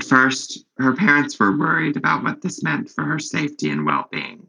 At 0.00 0.06
first, 0.06 0.64
her 0.78 0.94
parents 0.94 1.38
were 1.38 1.54
worried 1.54 1.94
about 1.94 2.24
what 2.24 2.40
this 2.40 2.62
meant 2.62 2.88
for 2.88 3.04
her 3.04 3.18
safety 3.18 3.68
and 3.68 3.84
well 3.84 4.08
being, 4.10 4.46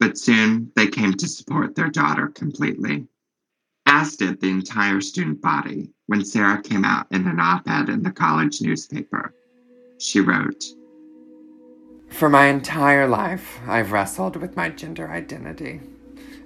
but 0.00 0.18
soon 0.18 0.72
they 0.74 0.88
came 0.88 1.12
to 1.14 1.28
support 1.28 1.76
their 1.76 1.90
daughter 1.90 2.26
completely. 2.26 3.06
As 3.86 4.16
did 4.16 4.40
the 4.40 4.50
entire 4.50 5.00
student 5.00 5.40
body 5.40 5.92
when 6.06 6.24
Sarah 6.24 6.60
came 6.60 6.84
out 6.84 7.06
in 7.12 7.28
an 7.28 7.38
op 7.38 7.68
ed 7.68 7.88
in 7.88 8.02
the 8.02 8.10
college 8.10 8.60
newspaper. 8.62 9.32
She 9.98 10.18
wrote 10.18 10.64
For 12.08 12.28
my 12.28 12.46
entire 12.46 13.06
life, 13.06 13.60
I've 13.68 13.92
wrestled 13.92 14.34
with 14.34 14.56
my 14.56 14.70
gender 14.70 15.08
identity. 15.08 15.82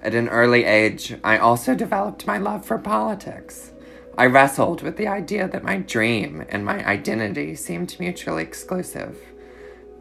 At 0.03 0.13
an 0.13 0.29
early 0.29 0.65
age, 0.65 1.15
I 1.23 1.39
also 1.39 1.73
developed 1.73 2.27
my 2.27 2.37
love 2.37 2.63
for 2.63 2.77
politics. 2.77 3.71
I 4.17 4.27
wrestled 4.27 4.81
with 4.81 4.95
the 4.95 5.07
idea 5.07 5.49
that 5.49 5.65
my 5.65 5.77
dream 5.77 6.45
and 6.47 6.63
my 6.63 6.85
identity 6.87 7.53
seemed 7.55 7.97
mutually 7.99 8.43
exclusive. 8.43 9.17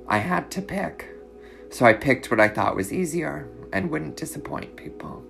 I 0.07 0.19
had 0.19 0.53
to 0.53 0.63
pick, 0.63 1.09
so 1.71 1.85
I 1.85 1.95
picked 1.95 2.31
what 2.31 2.39
I 2.39 2.49
thought 2.49 2.77
was 2.77 2.93
easier 2.93 3.49
and 3.73 3.91
wouldn't 3.91 4.17
disappoint 4.17 4.77
people. 4.77 5.25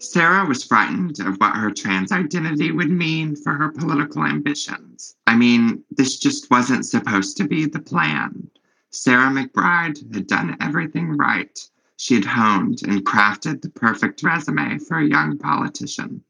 Sarah 0.00 0.46
was 0.46 0.64
frightened 0.64 1.20
of 1.20 1.36
what 1.36 1.54
her 1.54 1.70
trans 1.70 2.10
identity 2.10 2.72
would 2.72 2.90
mean 2.90 3.36
for 3.36 3.52
her 3.52 3.70
political 3.70 4.24
ambitions. 4.24 5.14
I 5.28 5.36
mean, 5.36 5.84
this 5.92 6.18
just 6.18 6.50
wasn't 6.50 6.86
supposed 6.86 7.36
to 7.36 7.46
be 7.46 7.66
the 7.66 7.78
plan. 7.78 8.50
Sarah 8.90 9.30
McBride 9.30 10.12
had 10.12 10.26
done 10.26 10.56
everything 10.60 11.16
right 11.16 11.56
she 12.00 12.14
had 12.14 12.24
honed 12.24 12.80
and 12.82 13.04
crafted 13.04 13.60
the 13.60 13.68
perfect 13.68 14.22
resume 14.22 14.78
for 14.78 14.96
a 14.96 15.06
young 15.06 15.36
politician. 15.36 16.24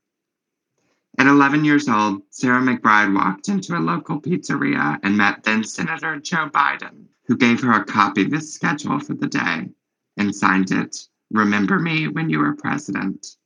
At 1.17 1.29
11 1.29 1.65
years 1.65 1.89
old, 1.89 2.23
Sarah 2.31 2.61
McBride 2.61 3.15
walked 3.15 3.49
into 3.49 3.77
a 3.77 3.79
local 3.79 4.21
pizzeria 4.21 4.99
and 5.05 5.17
met 5.17 5.45
then 5.45 5.63
Senator 5.63 6.19
Joe 6.19 6.51
Biden, 6.53 7.05
who 7.27 7.37
gave 7.37 7.61
her 7.61 7.71
a 7.71 7.85
copy 7.85 8.25
of 8.25 8.33
his 8.33 8.53
schedule 8.53 8.99
for 8.99 9.15
the 9.15 9.29
day 9.29 9.69
and 10.17 10.35
signed 10.35 10.73
it, 10.73 11.07
Remember 11.31 11.79
Me 11.79 12.09
When 12.09 12.31
You 12.31 12.43
Are 12.43 12.57
President. 12.57 13.37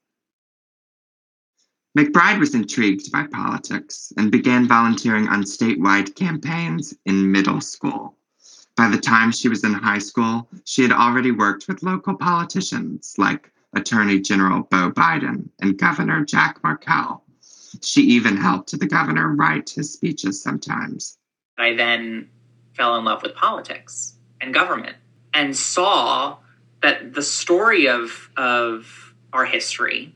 McBride 1.96 2.40
was 2.40 2.54
intrigued 2.54 3.12
by 3.12 3.26
politics 3.26 4.14
and 4.16 4.32
began 4.32 4.66
volunteering 4.66 5.28
on 5.28 5.42
statewide 5.42 6.14
campaigns 6.14 6.94
in 7.04 7.30
middle 7.30 7.60
school. 7.60 8.16
By 8.76 8.88
the 8.88 8.98
time 8.98 9.30
she 9.30 9.48
was 9.48 9.62
in 9.62 9.72
high 9.72 9.98
school, 9.98 10.48
she 10.64 10.82
had 10.82 10.92
already 10.92 11.30
worked 11.30 11.68
with 11.68 11.82
local 11.82 12.16
politicians 12.16 13.14
like 13.18 13.52
Attorney 13.72 14.20
General 14.20 14.62
Beau 14.62 14.90
Biden 14.90 15.48
and 15.60 15.78
Governor 15.78 16.24
Jack 16.24 16.60
Markell. 16.62 17.20
She 17.82 18.02
even 18.02 18.36
helped 18.36 18.78
the 18.78 18.86
governor 18.86 19.28
write 19.34 19.70
his 19.70 19.92
speeches 19.92 20.42
sometimes. 20.42 21.18
I 21.58 21.74
then 21.74 22.30
fell 22.72 22.96
in 22.96 23.04
love 23.04 23.22
with 23.22 23.34
politics 23.34 24.14
and 24.40 24.52
government 24.52 24.96
and 25.32 25.56
saw 25.56 26.38
that 26.82 27.14
the 27.14 27.22
story 27.22 27.88
of, 27.88 28.30
of 28.36 29.14
our 29.32 29.44
history 29.44 30.14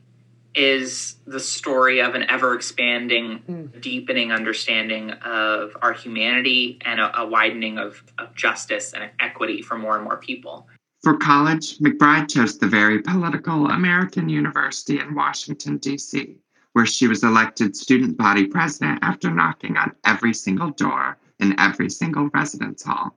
is 0.55 1.17
the 1.27 1.39
story 1.39 2.01
of 2.01 2.15
an 2.15 2.23
ever 2.29 2.55
expanding, 2.55 3.43
mm. 3.47 3.81
deepening 3.81 4.31
understanding 4.31 5.11
of 5.11 5.77
our 5.81 5.93
humanity 5.93 6.79
and 6.81 6.99
a, 6.99 7.21
a 7.21 7.27
widening 7.27 7.77
of, 7.77 8.03
of 8.17 8.33
justice 8.35 8.93
and 8.93 9.09
equity 9.19 9.61
for 9.61 9.77
more 9.77 9.95
and 9.95 10.03
more 10.03 10.17
people. 10.17 10.67
For 11.01 11.15
college, 11.17 11.77
McBride 11.77 12.29
chose 12.29 12.57
the 12.57 12.67
very 12.67 13.01
political 13.01 13.67
American 13.67 14.27
University 14.27 14.99
in 14.99 15.15
Washington, 15.15 15.77
D.C., 15.77 16.35
where 16.73 16.85
she 16.85 17.07
was 17.07 17.23
elected 17.23 17.75
student 17.75 18.17
body 18.17 18.45
president 18.45 18.99
after 19.01 19.31
knocking 19.31 19.77
on 19.77 19.95
every 20.05 20.33
single 20.33 20.71
door 20.71 21.17
in 21.39 21.57
every 21.59 21.89
single 21.89 22.29
residence 22.33 22.83
hall. 22.83 23.15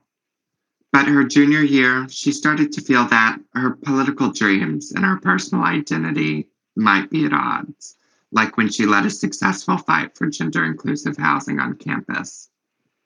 But 0.93 1.07
her 1.07 1.23
junior 1.23 1.61
year, 1.61 2.07
she 2.09 2.31
started 2.31 2.71
to 2.73 2.81
feel 2.81 3.05
that 3.07 3.39
her 3.53 3.71
political 3.71 4.31
dreams 4.31 4.91
and 4.91 5.03
her 5.03 5.17
personal 5.17 5.65
identity 5.65 6.47
might 6.75 7.09
be 7.09 7.25
at 7.25 7.33
odds, 7.33 7.97
like 8.31 8.57
when 8.57 8.69
she 8.69 8.85
led 8.85 9.05
a 9.05 9.09
successful 9.09 9.77
fight 9.77 10.17
for 10.17 10.27
gender 10.27 10.63
inclusive 10.63 11.17
housing 11.17 11.59
on 11.59 11.75
campus. 11.75 12.49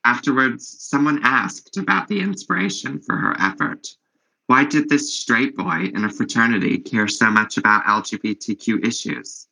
Afterwards, 0.04 0.66
someone 0.66 1.20
asked 1.22 1.76
about 1.76 2.08
the 2.08 2.20
inspiration 2.20 2.98
for 3.00 3.16
her 3.16 3.38
effort. 3.40 3.96
Why 4.46 4.64
did 4.64 4.88
this 4.88 5.14
straight 5.14 5.56
boy 5.56 5.90
in 5.94 6.04
a 6.04 6.10
fraternity 6.10 6.78
care 6.78 7.08
so 7.08 7.30
much 7.30 7.58
about 7.58 7.84
LGBTQ 7.84 8.86
issues? 8.86 9.48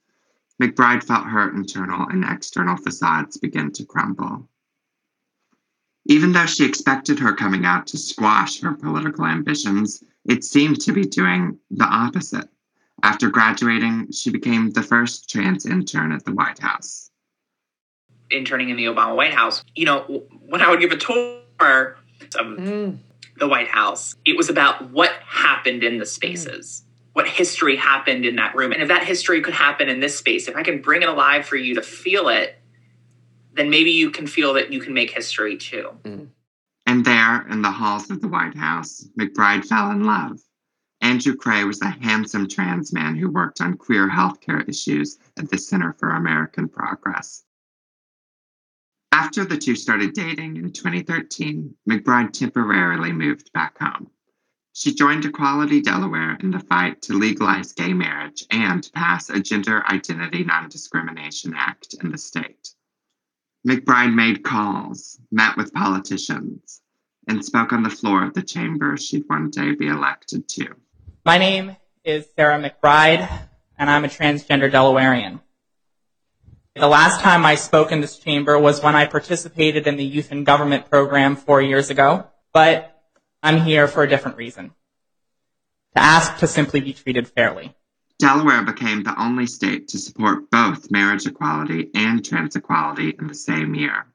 McBride 0.63 1.05
felt 1.05 1.27
her 1.27 1.55
internal 1.55 2.07
and 2.09 2.25
external 2.25 2.77
facades 2.79 3.37
begin 3.37 3.71
to 3.73 3.85
crumble. 3.85 4.49
Even 6.07 6.33
though 6.33 6.47
she 6.47 6.65
expected 6.65 7.19
her 7.19 7.35
coming 7.35 7.67
out 7.67 7.87
to 7.89 7.99
squash 7.99 8.61
her 8.61 8.73
political 8.73 9.27
ambitions, 9.27 10.03
it 10.25 10.45
seemed 10.45 10.81
to 10.81 10.93
be 10.93 11.05
doing 11.05 11.59
the 11.71 11.85
opposite. 11.85 12.49
After 13.03 13.29
graduating, 13.29 14.11
she 14.13 14.31
became 14.31 14.71
the 14.71 14.83
first 14.83 15.29
trans 15.29 15.67
intern 15.67 16.13
at 16.13 16.25
the 16.25 16.33
White 16.33 16.59
House. 16.59 17.11
Interning 18.31 18.71
in 18.71 18.77
the 18.77 18.87
Obama 18.87 19.15
White 19.15 19.35
House, 19.35 19.63
you 19.75 19.85
know, 19.85 20.25
when 20.47 20.63
I 20.63 20.71
would 20.71 20.81
give 20.81 20.91
a 20.91 20.97
tour 20.97 21.97
of 22.39 22.47
mm. 22.59 22.99
the 23.39 23.47
White 23.47 23.69
House, 23.69 24.17
it 24.25 24.37
was 24.37 24.49
about 24.49 24.91
what 24.91 25.13
happened 25.27 25.85
in 25.85 25.99
the 25.99 26.07
spaces. 26.07 26.83
Mm. 26.83 27.13
What 27.13 27.29
history 27.29 27.77
happened 27.77 28.27
in 28.27 28.37
that 28.37 28.55
room. 28.55 28.73
And 28.73 28.83
if 28.83 28.89
that 28.89 29.05
history 29.05 29.41
could 29.41 29.55
happen 29.55 29.89
in 29.89 30.01
this 30.01 30.19
space, 30.19 30.49
if 30.49 30.57
I 30.57 30.63
can 30.63 30.83
bring 30.83 31.03
it 31.03 31.09
alive 31.09 31.47
for 31.47 31.57
you 31.57 31.75
to 31.77 31.83
feel 31.83 32.29
it, 32.29 32.57
then 33.55 33.71
maybe 33.71 33.91
you 33.91 34.11
can 34.11 34.27
feel 34.27 34.53
that 34.55 34.73
you 34.73 34.81
can 34.81 34.93
make 34.93 35.11
history 35.11 35.57
too. 35.57 35.91
Mm. 36.03 36.29
And 36.87 37.05
there, 37.05 37.47
in 37.49 37.63
the 37.63 37.71
halls 37.71 38.11
of 38.11 38.21
the 38.21 38.29
White 38.29 38.57
House, 38.57 39.07
McBride 39.19 39.65
fell 39.65 39.91
in 39.91 40.05
love. 40.05 40.39
Andrew 41.01 41.37
Cray 41.37 41.65
was 41.65 41.81
a 41.83 41.89
handsome 41.89 42.49
trans 42.49 42.93
man 42.93 43.17
who 43.17 43.31
worked 43.31 43.61
on 43.61 43.77
queer 43.77 44.09
healthcare 44.09 44.69
issues 44.69 45.19
at 45.37 45.51
the 45.51 45.59
Center 45.59 45.93
for 45.93 46.11
American 46.11 46.69
Progress. 46.69 47.45
After 49.13 49.45
the 49.45 49.57
two 49.57 49.77
started 49.77 50.13
dating 50.13 50.57
in 50.57 50.73
2013, 50.73 51.75
McBride 51.89 52.33
temporarily 52.33 53.13
moved 53.13 53.53
back 53.53 53.79
home. 53.79 54.11
She 54.73 54.95
joined 54.95 55.25
Equality 55.25 55.81
Delaware 55.81 56.37
in 56.41 56.51
the 56.51 56.61
fight 56.61 57.01
to 57.03 57.15
legalize 57.15 57.73
gay 57.73 57.95
marriage 57.95 58.45
and 58.51 58.89
pass 58.93 59.31
a 59.31 59.41
Gender 59.41 59.83
Identity 59.87 60.45
Non 60.45 60.69
Discrimination 60.69 61.55
Act 61.57 61.95
in 62.03 62.11
the 62.11 62.19
state. 62.19 62.75
McBride 63.67 64.15
made 64.15 64.45
calls, 64.45 65.19
met 65.31 65.57
with 65.57 65.73
politicians, 65.73 66.83
and 67.27 67.45
spoke 67.45 67.73
on 67.73 67.83
the 67.83 67.91
floor 67.91 68.23
of 68.23 68.35
the 68.35 68.43
chamber 68.43 68.97
she'd 68.97 69.25
one 69.29 69.51
day 69.51 69.75
be 69.75 69.89
elected 69.89 70.47
to. 70.49 70.77
My 71.27 71.39
name 71.39 71.75
is 72.05 72.25
Sarah 72.37 72.57
McBride, 72.57 73.29
and 73.77 73.91
I'm 73.91 74.05
a 74.05 74.09
transgender 74.09 74.71
Delawarean. 74.71 75.41
The 76.77 76.87
last 76.87 77.21
time 77.21 77.45
I 77.45 77.57
spoke 77.57 77.91
in 77.91 78.01
this 78.01 78.17
chamber 78.17 78.57
was 78.57 78.81
when 78.81 78.95
I 78.95 79.07
participated 79.07 79.89
in 79.89 79.97
the 79.97 80.05
Youth 80.05 80.31
in 80.31 80.45
Government 80.45 80.89
program 80.89 81.35
four 81.35 81.61
years 81.61 81.91
ago, 81.91 82.29
but 82.53 83.03
I'm 83.43 83.63
here 83.63 83.89
for 83.89 84.05
a 84.05 84.09
different 84.09 84.37
reason. 84.37 84.69
To 85.97 86.01
ask 86.01 86.39
to 86.39 86.47
simply 86.47 86.81
be 86.81 86.93
treated 86.93 87.27
fairly. 87.27 87.75
Delaware 88.21 88.63
became 88.63 89.03
the 89.03 89.21
only 89.21 89.49
state 89.49 89.89
to 89.89 89.99
support 89.99 90.49
both 90.53 90.93
marriage 90.93 91.27
equality 91.27 91.91
and 91.93 92.25
trans 92.25 92.55
equality 92.55 93.17
in 93.19 93.27
the 93.27 93.35
same 93.35 93.75
year. 93.75 94.07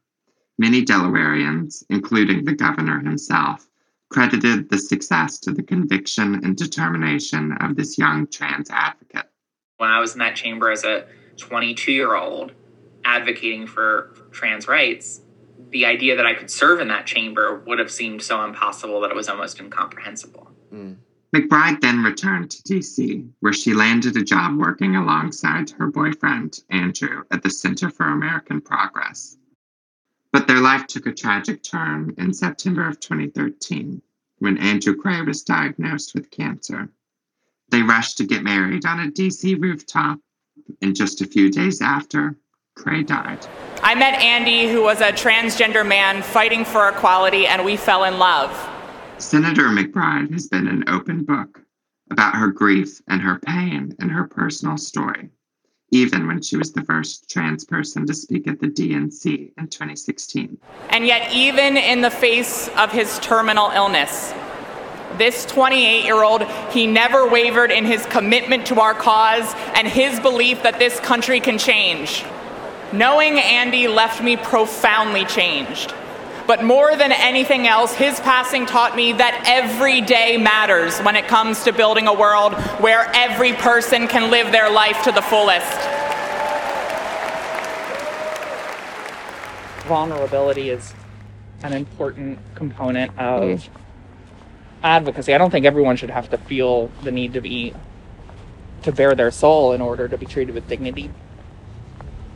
Many 0.57 0.85
Delawareans, 0.85 1.83
including 1.89 2.45
the 2.45 2.55
governor 2.55 3.01
himself, 3.01 3.67
credited 4.11 4.69
the 4.69 4.77
success 4.77 5.39
to 5.39 5.51
the 5.51 5.63
conviction 5.63 6.35
and 6.43 6.57
determination 6.57 7.53
of 7.61 7.75
this 7.75 7.97
young 7.97 8.27
trans 8.27 8.69
advocate. 8.69 9.29
When 9.77 9.89
I 9.89 9.99
was 9.99 10.13
in 10.13 10.19
that 10.19 10.35
chamber 10.35 10.69
as 10.69 10.83
a 10.83 11.05
22 11.37 11.91
year 11.91 12.15
old 12.15 12.51
advocating 13.05 13.65
for 13.65 14.13
trans 14.31 14.67
rights, 14.67 15.21
the 15.69 15.85
idea 15.85 16.15
that 16.17 16.25
I 16.25 16.33
could 16.33 16.51
serve 16.51 16.81
in 16.81 16.89
that 16.89 17.05
chamber 17.05 17.63
would 17.65 17.79
have 17.79 17.91
seemed 17.91 18.21
so 18.21 18.43
impossible 18.43 18.99
that 19.01 19.11
it 19.11 19.15
was 19.15 19.29
almost 19.29 19.59
incomprehensible. 19.59 20.51
Mm. 20.73 20.97
McBride 21.33 21.79
then 21.79 22.03
returned 22.03 22.51
to 22.51 22.61
DC, 22.63 23.25
where 23.39 23.53
she 23.53 23.73
landed 23.73 24.17
a 24.17 24.23
job 24.23 24.57
working 24.57 24.97
alongside 24.97 25.69
her 25.71 25.87
boyfriend, 25.87 26.59
Andrew, 26.69 27.23
at 27.31 27.41
the 27.41 27.49
Center 27.49 27.89
for 27.89 28.07
American 28.07 28.59
Progress. 28.59 29.37
But 30.31 30.47
their 30.47 30.61
life 30.61 30.87
took 30.87 31.07
a 31.07 31.13
tragic 31.13 31.61
turn 31.61 32.13
in 32.17 32.33
September 32.33 32.87
of 32.87 32.99
2013 32.99 34.01
when 34.39 34.57
Andrew 34.57 34.95
Cray 34.95 35.21
was 35.21 35.43
diagnosed 35.43 36.13
with 36.13 36.31
cancer. 36.31 36.89
They 37.69 37.81
rushed 37.81 38.17
to 38.17 38.25
get 38.25 38.43
married 38.43 38.85
on 38.85 38.99
a 38.99 39.11
DC 39.11 39.61
rooftop, 39.61 40.19
and 40.81 40.95
just 40.95 41.21
a 41.21 41.27
few 41.27 41.49
days 41.51 41.81
after, 41.81 42.35
Cray 42.75 43.03
died. 43.03 43.45
I 43.83 43.95
met 43.95 44.19
Andy, 44.21 44.71
who 44.71 44.81
was 44.81 45.01
a 45.01 45.11
transgender 45.11 45.87
man 45.87 46.21
fighting 46.21 46.65
for 46.65 46.89
equality, 46.89 47.45
and 47.45 47.65
we 47.65 47.75
fell 47.75 48.05
in 48.05 48.17
love. 48.17 48.51
Senator 49.17 49.69
McBride 49.69 50.31
has 50.33 50.47
been 50.47 50.67
an 50.67 50.83
open 50.87 51.23
book 51.23 51.61
about 52.09 52.35
her 52.35 52.47
grief 52.47 53.01
and 53.07 53.21
her 53.21 53.39
pain 53.39 53.95
and 53.99 54.11
her 54.11 54.25
personal 54.25 54.77
story, 54.77 55.29
even 55.91 56.25
when 56.25 56.41
she 56.41 56.55
was 56.55 56.71
the 56.71 56.83
first 56.83 57.29
trans 57.29 57.65
person 57.65 58.07
to 58.07 58.13
speak 58.13 58.47
at 58.47 58.59
the 58.59 58.67
DNC 58.67 59.51
in 59.57 59.67
2016. 59.67 60.57
And 60.89 61.05
yet, 61.05 61.31
even 61.33 61.75
in 61.77 62.01
the 62.01 62.09
face 62.09 62.69
of 62.77 62.91
his 62.91 63.19
terminal 63.19 63.69
illness, 63.71 64.33
this 65.17 65.45
28 65.45 66.05
year 66.05 66.23
old, 66.23 66.43
he 66.71 66.87
never 66.87 67.27
wavered 67.27 67.71
in 67.71 67.85
his 67.85 68.05
commitment 68.05 68.65
to 68.67 68.79
our 68.79 68.93
cause 68.93 69.53
and 69.75 69.87
his 69.87 70.19
belief 70.21 70.63
that 70.63 70.79
this 70.79 70.99
country 71.01 71.41
can 71.41 71.57
change. 71.57 72.23
Knowing 72.93 73.37
Andy 73.39 73.87
left 73.87 74.23
me 74.23 74.37
profoundly 74.37 75.25
changed. 75.25 75.93
But 76.47 76.63
more 76.63 76.95
than 76.95 77.11
anything 77.11 77.67
else, 77.67 77.93
his 77.93 78.19
passing 78.19 78.65
taught 78.65 78.95
me 78.95 79.13
that 79.13 79.43
every 79.47 80.01
day 80.01 80.37
matters 80.37 80.99
when 80.99 81.15
it 81.15 81.27
comes 81.27 81.63
to 81.63 81.71
building 81.71 82.07
a 82.07 82.13
world 82.13 82.53
where 82.79 83.09
every 83.13 83.53
person 83.53 84.07
can 84.07 84.31
live 84.31 84.51
their 84.51 84.69
life 84.69 85.03
to 85.03 85.11
the 85.11 85.21
fullest. 85.21 85.71
Vulnerability 89.87 90.69
is 90.69 90.93
an 91.63 91.73
important 91.73 92.39
component 92.55 93.17
of 93.19 93.69
advocacy. 94.83 95.33
I 95.33 95.37
don't 95.37 95.51
think 95.51 95.65
everyone 95.65 95.95
should 95.95 96.09
have 96.09 96.29
to 96.31 96.37
feel 96.37 96.89
the 97.03 97.11
need 97.11 97.33
to 97.33 97.41
be 97.41 97.73
to 98.83 98.91
bare 98.91 99.13
their 99.13 99.31
soul 99.31 99.73
in 99.73 99.81
order 99.81 100.07
to 100.07 100.17
be 100.17 100.25
treated 100.25 100.55
with 100.55 100.67
dignity. 100.67 101.11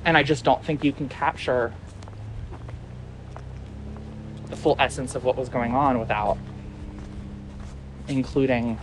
And 0.04 0.16
I 0.16 0.22
just 0.22 0.44
don't 0.44 0.64
think 0.64 0.84
you 0.84 0.94
can 0.94 1.10
capture 1.10 1.74
the 4.50 4.56
full 4.56 4.76
essence 4.80 5.16
of 5.16 5.24
what 5.24 5.36
was 5.36 5.50
going 5.50 5.74
on 5.74 6.00
without 6.00 6.38
including 8.08 8.78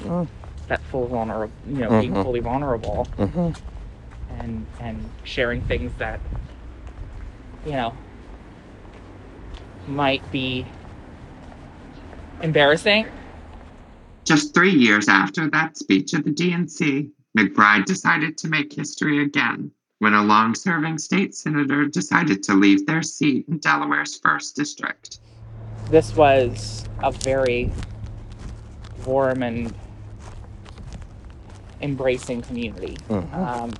mm. 0.00 0.26
that 0.68 0.80
full 0.84 1.06
vulnerable, 1.06 1.52
you 1.66 1.78
know, 1.78 1.88
mm-hmm. 1.88 2.00
being 2.00 2.22
fully 2.22 2.40
vulnerable 2.40 3.06
mm-hmm. 3.16 4.40
and 4.40 4.66
and 4.80 5.10
sharing 5.24 5.62
things 5.62 5.92
that 5.98 6.20
you 7.64 7.72
know 7.72 7.96
might 9.86 10.30
be 10.30 10.66
embarrassing. 12.42 13.06
Just 14.24 14.54
three 14.54 14.72
years 14.72 15.08
after 15.08 15.48
that 15.50 15.76
speech 15.76 16.12
at 16.12 16.24
the 16.24 16.32
DNC, 16.32 17.10
McBride 17.38 17.84
decided 17.84 18.36
to 18.38 18.48
make 18.48 18.72
history 18.72 19.22
again 19.22 19.70
when 19.98 20.12
a 20.14 20.22
long 20.22 20.54
serving 20.54 20.98
state 20.98 21.34
senator 21.34 21.86
decided 21.86 22.42
to 22.42 22.54
leave 22.54 22.86
their 22.86 23.02
seat 23.02 23.46
in 23.48 23.58
Delaware's 23.58 24.18
first 24.18 24.54
district. 24.54 25.20
This 25.90 26.14
was 26.14 26.84
a 27.02 27.10
very 27.10 27.70
warm 29.06 29.42
and 29.42 29.74
embracing 31.80 32.42
community. 32.42 32.96
Mm-hmm. 33.08 33.34
Um, 33.34 33.72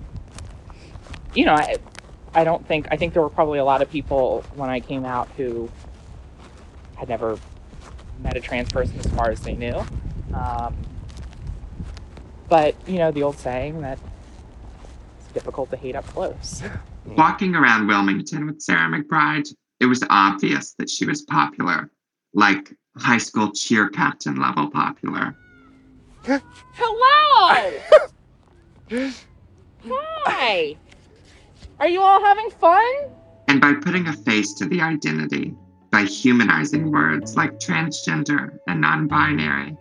you 1.34 1.44
know, 1.44 1.54
I, 1.54 1.76
I 2.34 2.44
don't 2.44 2.66
think, 2.66 2.86
I 2.90 2.96
think 2.96 3.12
there 3.12 3.22
were 3.22 3.30
probably 3.30 3.58
a 3.58 3.64
lot 3.64 3.82
of 3.82 3.90
people 3.90 4.42
when 4.54 4.70
I 4.70 4.80
came 4.80 5.04
out 5.04 5.28
who 5.36 5.68
had 6.94 7.08
never 7.08 7.38
met 8.22 8.36
a 8.36 8.40
trans 8.40 8.70
person 8.70 8.98
as 8.98 9.06
far 9.08 9.30
as 9.30 9.40
they 9.40 9.54
knew. 9.54 9.84
Um, 10.32 10.76
but, 12.48 12.74
you 12.88 12.98
know, 12.98 13.10
the 13.10 13.22
old 13.22 13.38
saying 13.38 13.82
that 13.82 13.98
difficult 15.36 15.68
to 15.68 15.76
hate 15.76 15.94
up 15.94 16.06
close. 16.06 16.62
Walking 17.04 17.54
around 17.54 17.88
Wilmington 17.88 18.46
with 18.46 18.62
Sarah 18.62 18.88
McBride, 18.88 19.54
it 19.80 19.84
was 19.84 20.02
obvious 20.08 20.74
that 20.78 20.88
she 20.88 21.04
was 21.04 21.20
popular, 21.20 21.90
like 22.32 22.72
high 22.96 23.18
school 23.18 23.52
cheer 23.52 23.90
captain 23.90 24.36
level 24.36 24.70
popular. 24.70 25.36
Hello! 26.24 27.70
Hi! 30.24 30.74
Are 31.80 31.88
you 31.88 32.00
all 32.00 32.24
having 32.24 32.50
fun? 32.52 32.94
And 33.48 33.60
by 33.60 33.74
putting 33.74 34.06
a 34.06 34.14
face 34.14 34.54
to 34.54 34.64
the 34.64 34.80
identity, 34.80 35.54
by 35.90 36.04
humanizing 36.04 36.90
words 36.90 37.36
like 37.36 37.60
transgender 37.60 38.58
and 38.66 38.80
non 38.80 39.06
binary, 39.06 39.76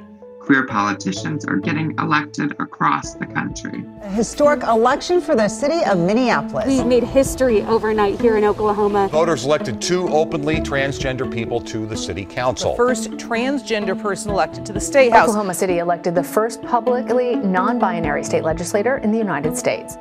queer 0.46 0.66
politicians 0.68 1.44
are 1.46 1.56
getting 1.56 1.96
elected 1.98 2.56
across 2.60 3.16
the 3.16 3.26
country. 3.26 3.84
A 4.02 4.10
historic 4.10 4.62
election 4.62 5.20
for 5.20 5.36
the 5.36 5.48
city 5.48 5.84
of 5.86 5.98
Minneapolis. 5.98 6.68
We 6.68 6.84
made 6.84 7.04
history 7.04 7.64
overnight 7.64 8.22
here 8.22 8.38
in 8.38 8.44
Oklahoma. 8.44 9.08
Voters 9.08 9.46
elected 9.46 9.82
two 9.82 10.08
openly 10.10 10.58
transgender 10.58 11.32
people 11.32 11.60
to 11.62 11.88
the 11.88 11.98
city 11.98 12.26
council. 12.26 12.72
The 12.72 12.78
first 12.78 13.12
transgender 13.14 14.00
person 14.00 14.30
elected 14.30 14.68
to 14.68 14.74
the 14.74 14.80
state 14.80 15.12
house. 15.12 15.30
Oklahoma 15.30 15.56
City 15.56 15.80
elected 15.80 16.14
the 16.14 16.24
first 16.24 16.62
publicly 16.62 17.36
non 17.38 17.80
binary 17.80 18.24
state 18.24 18.44
legislator 18.44 18.98
in 18.98 19.12
the 19.12 19.18
United 19.18 19.58
States. 19.58 19.98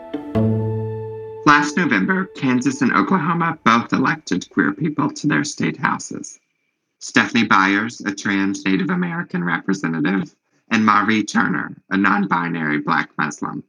Last 1.47 1.77
November, 1.77 2.27
Kansas 2.37 2.83
and 2.83 2.93
Oklahoma 2.93 3.59
both 3.65 3.93
elected 3.93 4.49
queer 4.51 4.73
people 4.73 5.11
to 5.11 5.27
their 5.27 5.45
state 5.45 5.79
houses. 5.79 6.39
Stephanie 7.07 7.45
Byers, 7.45 8.01
a 8.01 8.15
trans 8.15 8.65
Native 8.65 8.89
American 8.89 9.45
representative, 9.45 10.35
and 10.71 10.87
Mauree 10.87 11.23
Turner, 11.23 11.77
a 11.91 11.99
non 11.99 12.27
binary 12.29 12.79
Black 12.79 13.11
Muslim. 13.19 13.63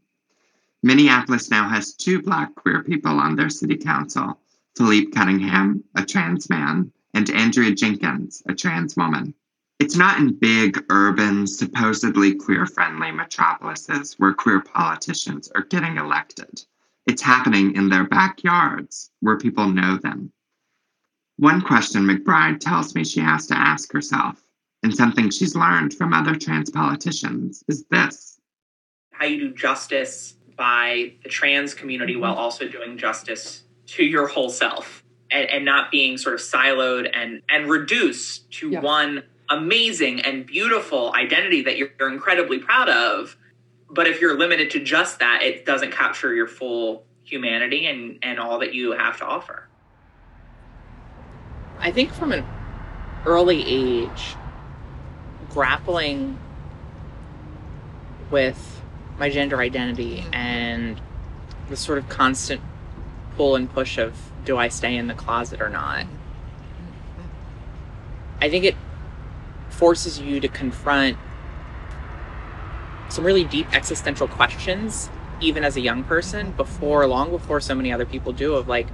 Minneapolis 0.81 1.51
now 1.51 1.67
has 1.67 1.93
two 1.93 2.21
Black 2.21 2.55
queer 2.55 2.81
people 2.81 3.19
on 3.19 3.35
their 3.35 3.49
city 3.49 3.75
council 3.75 4.39
Phillipe 4.77 5.13
Cunningham, 5.13 5.83
a 5.95 6.05
trans 6.05 6.49
man, 6.49 6.93
and 7.13 7.29
Andrea 7.29 7.75
Jenkins, 7.75 8.41
a 8.47 8.55
trans 8.55 8.95
woman. 8.95 9.33
It's 9.79 9.97
not 9.97 10.17
in 10.17 10.39
big, 10.39 10.85
urban, 10.89 11.45
supposedly 11.45 12.35
queer 12.35 12.65
friendly 12.65 13.11
metropolises 13.11 14.13
where 14.13 14.33
queer 14.33 14.61
politicians 14.61 15.51
are 15.53 15.65
getting 15.65 15.97
elected. 15.97 16.63
It's 17.05 17.21
happening 17.21 17.75
in 17.75 17.89
their 17.89 18.05
backyards 18.05 19.11
where 19.19 19.37
people 19.37 19.67
know 19.67 19.97
them. 19.97 20.31
One 21.37 21.61
question 21.61 22.03
McBride 22.03 22.59
tells 22.59 22.95
me 22.95 23.03
she 23.03 23.19
has 23.19 23.45
to 23.47 23.57
ask 23.57 23.91
herself, 23.91 24.41
and 24.83 24.95
something 24.95 25.29
she's 25.29 25.55
learned 25.55 25.93
from 25.93 26.13
other 26.13 26.35
trans 26.35 26.69
politicians, 26.69 27.63
is 27.67 27.85
this 27.91 28.39
How 29.11 29.25
you 29.25 29.39
do 29.39 29.53
justice 29.53 30.35
by 30.57 31.13
the 31.23 31.29
trans 31.29 31.73
community 31.73 32.13
mm-hmm. 32.13 32.21
while 32.21 32.35
also 32.35 32.67
doing 32.67 32.97
justice 32.97 33.63
to 33.87 34.03
your 34.03 34.27
whole 34.27 34.49
self 34.49 35.03
and, 35.29 35.49
and 35.49 35.65
not 35.65 35.91
being 35.91 36.17
sort 36.17 36.35
of 36.35 36.41
siloed 36.41 37.09
and, 37.13 37.41
and 37.49 37.69
reduced 37.69 38.49
to 38.51 38.69
yeah. 38.69 38.79
one 38.79 39.23
amazing 39.49 40.21
and 40.21 40.45
beautiful 40.45 41.13
identity 41.13 41.61
that 41.63 41.77
you're, 41.77 41.89
you're 41.99 42.11
incredibly 42.11 42.59
proud 42.59 42.89
of. 42.89 43.37
But 43.89 44.07
if 44.07 44.21
you're 44.21 44.37
limited 44.37 44.71
to 44.71 44.79
just 44.79 45.19
that, 45.19 45.43
it 45.43 45.65
doesn't 45.65 45.91
capture 45.91 46.33
your 46.33 46.47
full 46.47 47.03
humanity 47.23 47.85
and, 47.87 48.17
and 48.23 48.39
all 48.39 48.59
that 48.59 48.73
you 48.73 48.93
have 48.93 49.17
to 49.17 49.25
offer. 49.25 49.67
I 51.79 51.91
think 51.91 52.11
from 52.13 52.31
an 52.31 52.45
early 53.25 53.63
age, 53.65 54.35
grappling 55.49 56.37
with 58.31 58.81
my 59.17 59.29
gender 59.29 59.59
identity 59.59 60.17
mm-hmm. 60.17 60.33
and 60.33 61.01
the 61.69 61.77
sort 61.77 61.97
of 61.97 62.09
constant 62.09 62.61
pull 63.35 63.55
and 63.55 63.71
push 63.71 63.97
of 63.97 64.15
do 64.43 64.57
I 64.57 64.67
stay 64.67 64.95
in 64.95 65.07
the 65.07 65.13
closet 65.13 65.61
or 65.61 65.69
not? 65.69 66.05
Mm-hmm. 66.05 67.21
Mm-hmm. 67.21 68.43
I 68.43 68.49
think 68.49 68.65
it 68.65 68.75
forces 69.69 70.19
you 70.19 70.39
to 70.39 70.47
confront 70.47 71.17
some 73.09 73.25
really 73.25 73.43
deep 73.43 73.73
existential 73.73 74.27
questions, 74.27 75.09
even 75.41 75.63
as 75.63 75.77
a 75.77 75.81
young 75.81 76.03
person, 76.03 76.51
before, 76.51 77.05
long 77.07 77.29
before 77.29 77.59
so 77.59 77.75
many 77.75 77.91
other 77.91 78.05
people 78.05 78.33
do, 78.33 78.55
of 78.55 78.67
like, 78.67 78.87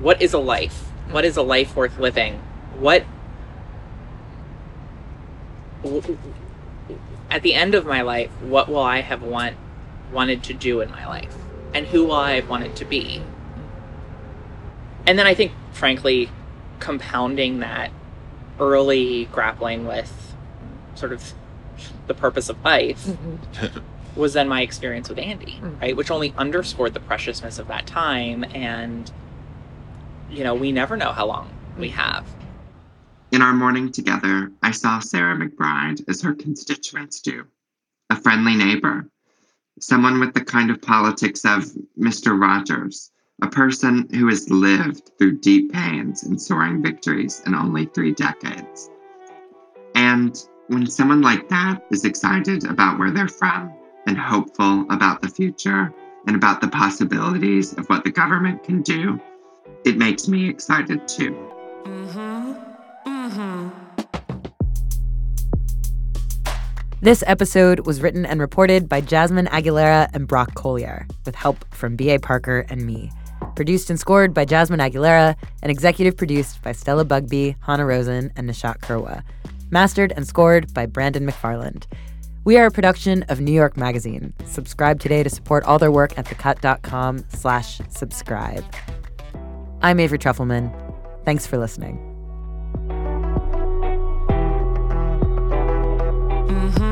what 0.00 0.20
is 0.20 0.32
a 0.32 0.38
life? 0.38 0.84
What 1.10 1.24
is 1.24 1.36
a 1.36 1.42
life 1.42 1.76
worth 1.76 1.98
living? 1.98 2.42
What 2.78 3.04
at 7.30 7.42
the 7.42 7.54
end 7.54 7.74
of 7.74 7.86
my 7.86 8.02
life, 8.02 8.30
what 8.40 8.68
will 8.68 8.80
I 8.80 9.00
have 9.00 9.22
want 9.22 9.56
wanted 10.12 10.42
to 10.44 10.54
do 10.54 10.80
in 10.80 10.90
my 10.90 11.06
life? 11.06 11.34
And 11.74 11.86
who 11.86 12.04
will 12.04 12.12
I 12.12 12.32
have 12.32 12.48
wanted 12.48 12.76
to 12.76 12.84
be? 12.84 13.22
And 15.06 15.18
then 15.18 15.26
I 15.26 15.34
think, 15.34 15.52
frankly, 15.72 16.30
compounding 16.80 17.60
that 17.60 17.90
early 18.58 19.26
grappling 19.26 19.86
with 19.86 20.34
sort 20.94 21.12
of 21.12 21.34
the 22.06 22.14
purpose 22.14 22.48
of 22.48 22.62
life 22.64 23.04
mm-hmm. 23.04 23.80
was 24.16 24.32
then 24.32 24.48
my 24.48 24.62
experience 24.62 25.08
with 25.08 25.18
Andy, 25.18 25.58
mm-hmm. 25.60 25.78
right? 25.80 25.96
Which 25.96 26.10
only 26.10 26.32
underscored 26.38 26.94
the 26.94 27.00
preciousness 27.00 27.58
of 27.58 27.68
that 27.68 27.86
time 27.86 28.44
and 28.54 29.10
you 30.28 30.44
know, 30.44 30.54
we 30.54 30.72
never 30.72 30.96
know 30.96 31.12
how 31.12 31.26
long 31.26 31.48
we 31.76 31.88
have. 31.90 32.26
In 33.32 33.42
our 33.42 33.52
morning 33.52 33.92
together, 33.92 34.50
I 34.62 34.70
saw 34.70 34.98
Sarah 34.98 35.36
McBride 35.36 36.02
as 36.08 36.22
her 36.22 36.34
constituents 36.34 37.20
do 37.20 37.44
a 38.08 38.16
friendly 38.16 38.54
neighbor, 38.54 39.08
someone 39.80 40.20
with 40.20 40.32
the 40.32 40.44
kind 40.44 40.70
of 40.70 40.80
politics 40.80 41.44
of 41.44 41.64
Mr. 41.98 42.40
Rogers, 42.40 43.10
a 43.42 43.48
person 43.48 44.08
who 44.14 44.28
has 44.28 44.48
lived 44.48 45.10
through 45.18 45.40
deep 45.40 45.72
pains 45.72 46.22
and 46.22 46.40
soaring 46.40 46.82
victories 46.82 47.42
in 47.46 47.54
only 47.54 47.86
three 47.86 48.12
decades. 48.12 48.90
And 49.94 50.36
when 50.68 50.86
someone 50.86 51.20
like 51.20 51.48
that 51.48 51.84
is 51.90 52.04
excited 52.04 52.64
about 52.64 52.98
where 52.98 53.10
they're 53.10 53.28
from 53.28 53.72
and 54.06 54.16
hopeful 54.16 54.86
about 54.90 55.20
the 55.20 55.28
future 55.28 55.92
and 56.26 56.36
about 56.36 56.60
the 56.60 56.68
possibilities 56.68 57.72
of 57.74 57.86
what 57.88 58.04
the 58.04 58.10
government 58.10 58.62
can 58.62 58.82
do 58.82 59.20
it 59.84 59.96
makes 59.96 60.28
me 60.28 60.48
excited 60.48 61.06
too. 61.06 61.32
Mm-hmm. 61.84 62.52
Mm-hmm. 63.06 63.68
This 67.02 67.22
episode 67.26 67.86
was 67.86 68.00
written 68.00 68.26
and 68.26 68.40
reported 68.40 68.88
by 68.88 69.00
Jazmin 69.00 69.48
Aguilera 69.48 70.08
and 70.12 70.26
Brock 70.26 70.54
Colyar, 70.54 71.06
with 71.24 71.34
help 71.34 71.64
from 71.74 71.94
B.A. 71.94 72.18
Parker 72.18 72.66
and 72.68 72.86
me. 72.86 73.12
Produced 73.54 73.90
and 73.90 74.00
scored 74.00 74.34
by 74.34 74.44
Jazmin 74.44 74.80
Aguilera, 74.80 75.36
and 75.62 75.70
executive 75.70 76.16
produced 76.16 76.62
by 76.62 76.72
Stella 76.72 77.04
Bugbee, 77.04 77.54
Hanna 77.60 77.84
Rosin, 77.84 78.32
and 78.34 78.48
Nishat 78.48 78.80
Kurwa. 78.80 79.22
Mastered 79.70 80.12
and 80.16 80.26
scored 80.26 80.72
by 80.74 80.86
Brandon 80.86 81.26
McFarland. 81.26 81.84
We 82.44 82.56
are 82.58 82.66
a 82.66 82.70
production 82.70 83.24
of 83.24 83.40
New 83.40 83.52
York 83.52 83.76
Magazine. 83.76 84.32
Subscribe 84.44 85.00
today 85.00 85.22
to 85.22 85.30
support 85.30 85.64
all 85.64 85.78
their 85.78 85.90
work 85.90 86.16
at 86.18 86.26
thecut.com 86.26 87.24
slash 87.28 87.80
subscribe. 87.88 88.64
I'm 89.86 90.00
Avery 90.00 90.18
Trufelman. 90.18 90.72
Thanks 91.24 91.46
for 91.46 91.58
listening. 91.58 91.96
Mm-hmm. 96.48 96.85